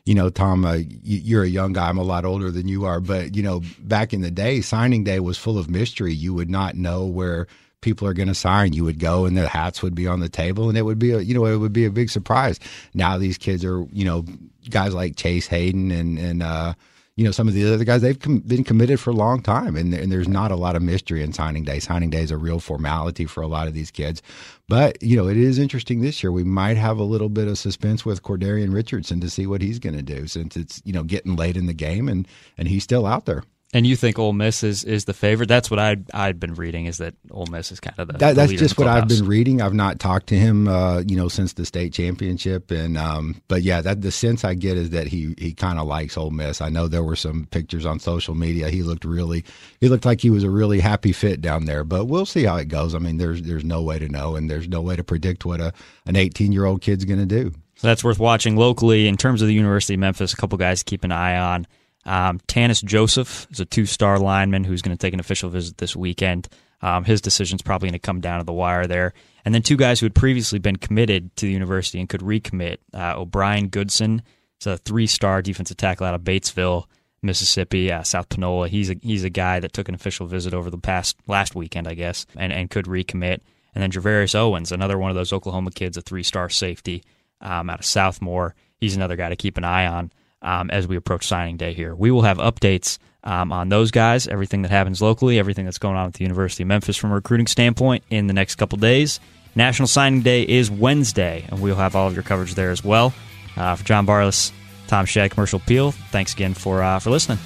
you 0.06 0.14
know, 0.14 0.30
Tom, 0.30 0.64
uh, 0.64 0.78
you're 1.02 1.42
a 1.42 1.48
young 1.48 1.74
guy. 1.74 1.90
I'm 1.90 1.98
a 1.98 2.02
lot 2.02 2.24
older 2.24 2.50
than 2.50 2.66
you 2.66 2.86
are, 2.86 2.98
but 2.98 3.36
you 3.36 3.42
know, 3.42 3.60
back 3.80 4.14
in 4.14 4.22
the 4.22 4.30
day, 4.30 4.62
signing 4.62 5.04
day 5.04 5.20
was 5.20 5.36
full 5.36 5.58
of 5.58 5.68
mystery. 5.68 6.14
You 6.14 6.32
would 6.32 6.48
not 6.48 6.76
know 6.76 7.04
where 7.04 7.46
people 7.80 8.06
are 8.08 8.14
going 8.14 8.28
to 8.28 8.34
sign. 8.34 8.72
You 8.72 8.84
would 8.84 8.98
go 8.98 9.24
and 9.24 9.36
the 9.36 9.48
hats 9.48 9.82
would 9.82 9.94
be 9.94 10.06
on 10.06 10.20
the 10.20 10.28
table 10.28 10.68
and 10.68 10.76
it 10.76 10.82
would 10.82 10.98
be 10.98 11.12
a, 11.12 11.20
you 11.20 11.34
know, 11.34 11.46
it 11.46 11.56
would 11.56 11.72
be 11.72 11.84
a 11.84 11.90
big 11.90 12.10
surprise. 12.10 12.58
Now 12.94 13.18
these 13.18 13.38
kids 13.38 13.64
are, 13.64 13.86
you 13.92 14.04
know, 14.04 14.24
guys 14.70 14.94
like 14.94 15.16
Chase 15.16 15.46
Hayden 15.46 15.90
and, 15.90 16.18
and, 16.18 16.42
uh, 16.42 16.74
you 17.18 17.24
know, 17.24 17.32
some 17.32 17.48
of 17.48 17.54
the 17.54 17.74
other 17.74 17.84
guys, 17.84 18.00
they've 18.00 18.18
com- 18.18 18.38
been 18.38 18.62
committed 18.62 19.00
for 19.00 19.10
a 19.10 19.14
long 19.14 19.42
time, 19.42 19.76
and, 19.76 19.92
and, 19.92 20.12
there's 20.12 20.28
not 20.28 20.52
a 20.52 20.56
lot 20.56 20.76
of 20.76 20.82
mystery 20.82 21.20
in 21.20 21.32
signing 21.32 21.64
day. 21.64 21.80
Signing 21.80 22.10
day 22.10 22.22
is 22.22 22.30
a 22.30 22.36
real 22.36 22.60
formality 22.60 23.26
for 23.26 23.42
a 23.42 23.48
lot 23.48 23.66
of 23.66 23.74
these 23.74 23.90
kids. 23.90 24.22
But, 24.68 25.02
you 25.02 25.16
know, 25.16 25.26
it 25.26 25.36
is 25.36 25.58
interesting 25.58 26.00
this 26.00 26.22
year. 26.22 26.30
We 26.30 26.44
might 26.44 26.76
have 26.76 26.96
a 26.98 27.02
little 27.02 27.28
bit 27.28 27.48
of 27.48 27.58
suspense 27.58 28.06
with 28.06 28.22
Cordarian 28.22 28.72
Richardson 28.72 29.20
to 29.20 29.28
see 29.28 29.48
what 29.48 29.62
he's 29.62 29.80
going 29.80 29.96
to 29.96 30.02
do 30.02 30.28
since 30.28 30.56
it's, 30.56 30.80
you 30.84 30.92
know, 30.92 31.02
getting 31.02 31.34
late 31.34 31.56
in 31.56 31.66
the 31.66 31.74
game 31.74 32.08
and, 32.08 32.28
and 32.56 32.68
he's 32.68 32.84
still 32.84 33.04
out 33.04 33.26
there. 33.26 33.42
And 33.74 33.86
you 33.86 33.96
think 33.96 34.18
Ole 34.18 34.32
Miss 34.32 34.64
is, 34.64 34.82
is 34.82 35.04
the 35.04 35.12
favorite? 35.12 35.46
That's 35.46 35.70
what 35.70 35.78
I'd 35.78 36.10
I'd 36.14 36.40
been 36.40 36.54
reading 36.54 36.86
is 36.86 36.98
that 36.98 37.14
Ole 37.30 37.44
Miss 37.46 37.70
is 37.70 37.80
kind 37.80 37.98
of 37.98 38.06
the. 38.06 38.14
That, 38.14 38.28
the 38.30 38.34
that's 38.34 38.52
just 38.52 38.78
what 38.78 38.88
I've 38.88 39.08
been 39.08 39.26
reading. 39.26 39.60
I've 39.60 39.74
not 39.74 40.00
talked 40.00 40.28
to 40.28 40.38
him, 40.38 40.68
uh, 40.68 41.00
you 41.00 41.16
know, 41.16 41.28
since 41.28 41.52
the 41.52 41.66
state 41.66 41.92
championship, 41.92 42.70
and 42.70 42.96
um, 42.96 43.42
but 43.46 43.60
yeah, 43.60 43.82
that 43.82 44.00
the 44.00 44.10
sense 44.10 44.42
I 44.42 44.54
get 44.54 44.78
is 44.78 44.88
that 44.90 45.08
he 45.08 45.34
he 45.36 45.52
kind 45.52 45.78
of 45.78 45.86
likes 45.86 46.16
Ole 46.16 46.30
Miss. 46.30 46.62
I 46.62 46.70
know 46.70 46.88
there 46.88 47.02
were 47.02 47.14
some 47.14 47.44
pictures 47.50 47.84
on 47.84 47.98
social 47.98 48.34
media. 48.34 48.70
He 48.70 48.82
looked 48.82 49.04
really, 49.04 49.44
he 49.82 49.90
looked 49.90 50.06
like 50.06 50.22
he 50.22 50.30
was 50.30 50.44
a 50.44 50.50
really 50.50 50.80
happy 50.80 51.12
fit 51.12 51.42
down 51.42 51.66
there. 51.66 51.84
But 51.84 52.06
we'll 52.06 52.24
see 52.24 52.44
how 52.44 52.56
it 52.56 52.68
goes. 52.68 52.94
I 52.94 53.00
mean, 53.00 53.18
there's 53.18 53.42
there's 53.42 53.64
no 53.64 53.82
way 53.82 53.98
to 53.98 54.08
know, 54.08 54.34
and 54.34 54.50
there's 54.50 54.68
no 54.68 54.80
way 54.80 54.96
to 54.96 55.04
predict 55.04 55.44
what 55.44 55.60
a 55.60 55.74
an 56.06 56.16
18 56.16 56.52
year 56.52 56.64
old 56.64 56.80
kid's 56.80 57.04
going 57.04 57.20
to 57.20 57.26
do. 57.26 57.52
So 57.74 57.86
that's 57.86 58.02
worth 58.02 58.18
watching 58.18 58.56
locally. 58.56 59.08
In 59.08 59.18
terms 59.18 59.42
of 59.42 59.48
the 59.48 59.54
University 59.54 59.92
of 59.92 60.00
Memphis, 60.00 60.32
a 60.32 60.36
couple 60.36 60.56
guys 60.56 60.78
to 60.78 60.84
keep 60.86 61.04
an 61.04 61.12
eye 61.12 61.36
on. 61.36 61.66
Um, 62.04 62.40
Tanis 62.48 62.82
Joseph 62.82 63.46
is 63.50 63.60
a 63.60 63.64
two 63.64 63.86
star 63.86 64.18
lineman 64.18 64.64
who's 64.64 64.82
going 64.82 64.96
to 64.96 65.00
take 65.00 65.14
an 65.14 65.20
official 65.20 65.50
visit 65.50 65.78
this 65.78 65.94
weekend. 65.94 66.48
Um, 66.80 67.04
his 67.04 67.20
decision's 67.20 67.62
probably 67.62 67.88
going 67.88 67.98
to 67.98 68.06
come 68.06 68.20
down 68.20 68.38
to 68.38 68.44
the 68.44 68.52
wire 68.52 68.86
there. 68.86 69.12
And 69.44 69.54
then 69.54 69.62
two 69.62 69.76
guys 69.76 69.98
who 70.00 70.06
had 70.06 70.14
previously 70.14 70.58
been 70.58 70.76
committed 70.76 71.34
to 71.36 71.46
the 71.46 71.52
university 71.52 71.98
and 71.98 72.08
could 72.08 72.20
recommit. 72.20 72.78
Uh, 72.94 73.14
O'Brien 73.16 73.68
Goodson 73.68 74.22
is 74.60 74.66
a 74.66 74.78
three 74.78 75.06
star 75.06 75.42
defensive 75.42 75.76
tackle 75.76 76.06
out 76.06 76.14
of 76.14 76.22
Batesville, 76.22 76.84
Mississippi, 77.22 77.90
uh, 77.90 78.02
South 78.04 78.28
Panola. 78.28 78.68
He's 78.68 78.90
a, 78.90 78.96
he's 79.02 79.24
a 79.24 79.30
guy 79.30 79.60
that 79.60 79.72
took 79.72 79.88
an 79.88 79.94
official 79.94 80.26
visit 80.26 80.54
over 80.54 80.70
the 80.70 80.78
past 80.78 81.16
last 81.26 81.54
weekend, 81.54 81.88
I 81.88 81.94
guess, 81.94 82.26
and, 82.36 82.52
and 82.52 82.70
could 82.70 82.86
recommit. 82.86 83.40
And 83.74 83.82
then 83.82 83.90
Javarius 83.90 84.34
Owens, 84.34 84.72
another 84.72 84.98
one 84.98 85.10
of 85.10 85.16
those 85.16 85.32
Oklahoma 85.32 85.72
kids, 85.72 85.96
a 85.96 86.02
three 86.02 86.22
star 86.22 86.48
safety 86.48 87.02
um, 87.40 87.70
out 87.70 87.80
of 87.80 87.84
Southmoore. 87.84 88.52
He's 88.76 88.96
another 88.96 89.16
guy 89.16 89.28
to 89.28 89.36
keep 89.36 89.56
an 89.56 89.64
eye 89.64 89.86
on 89.86 90.12
um, 90.42 90.70
as 90.70 90.86
we 90.86 90.96
approach 90.96 91.26
signing 91.26 91.56
day 91.56 91.72
here. 91.72 91.94
We 91.94 92.10
will 92.10 92.22
have 92.22 92.38
updates 92.38 92.98
um, 93.24 93.52
on 93.52 93.68
those 93.68 93.90
guys, 93.90 94.28
everything 94.28 94.62
that 94.62 94.70
happens 94.70 95.02
locally, 95.02 95.38
everything 95.38 95.64
that's 95.64 95.78
going 95.78 95.96
on 95.96 96.06
at 96.06 96.14
the 96.14 96.24
University 96.24 96.62
of 96.62 96.68
Memphis 96.68 96.96
from 96.96 97.10
a 97.10 97.14
recruiting 97.14 97.46
standpoint 97.46 98.04
in 98.10 98.26
the 98.26 98.32
next 98.32 98.54
couple 98.56 98.78
days. 98.78 99.20
National 99.54 99.88
Signing 99.88 100.22
Day 100.22 100.42
is 100.42 100.70
Wednesday, 100.70 101.44
and 101.48 101.60
we'll 101.60 101.76
have 101.76 101.96
all 101.96 102.06
of 102.06 102.14
your 102.14 102.22
coverage 102.22 102.54
there 102.54 102.70
as 102.70 102.84
well. 102.84 103.12
Uh, 103.56 103.74
for 103.74 103.84
John 103.84 104.06
Varlas, 104.06 104.52
Tom 104.86 105.04
Schad, 105.04 105.30
Commercial 105.30 105.58
Appeal, 105.58 105.90
thanks 105.90 106.32
again 106.32 106.54
for, 106.54 106.82
uh, 106.82 106.98
for 107.00 107.10
listening. 107.10 107.38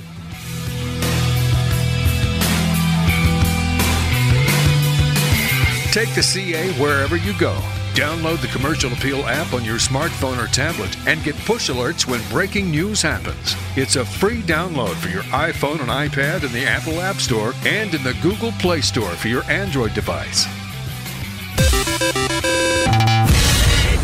Take 5.93 6.15
the 6.15 6.23
CA 6.23 6.73
wherever 6.81 7.17
you 7.17 7.39
go 7.39 7.61
Download 7.95 8.41
the 8.41 8.47
Commercial 8.49 8.91
Appeal 8.91 9.27
app 9.27 9.53
on 9.53 9.67
your 9.67 9.77
smartphone 9.77 10.43
or 10.43 10.47
tablet 10.47 10.97
and 11.07 11.23
get 11.23 11.37
push 11.37 11.69
alerts 11.69 12.07
when 12.07 12.27
breaking 12.31 12.71
news 12.71 13.03
happens. 13.03 13.55
It's 13.77 13.97
a 13.97 14.05
free 14.05 14.41
download 14.41 14.95
for 14.95 15.11
your 15.11 15.25
iPhone 15.25 15.79
and 15.81 15.91
iPad 15.91 16.43
in 16.43 16.53
the 16.53 16.65
Apple 16.65 17.03
App 17.03 17.17
Store 17.17 17.53
and 17.67 17.95
in 17.95 18.03
the 18.03 18.17
Google 18.23 18.53
Play 18.53 18.81
Store 18.81 19.11
for 19.11 19.29
your 19.29 19.45
Android 19.45 19.93
device. 19.93 20.47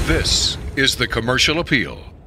This 0.06 0.58
is 0.76 0.94
the 0.94 1.06
Commercial 1.06 1.58
Appeal. 1.58 2.17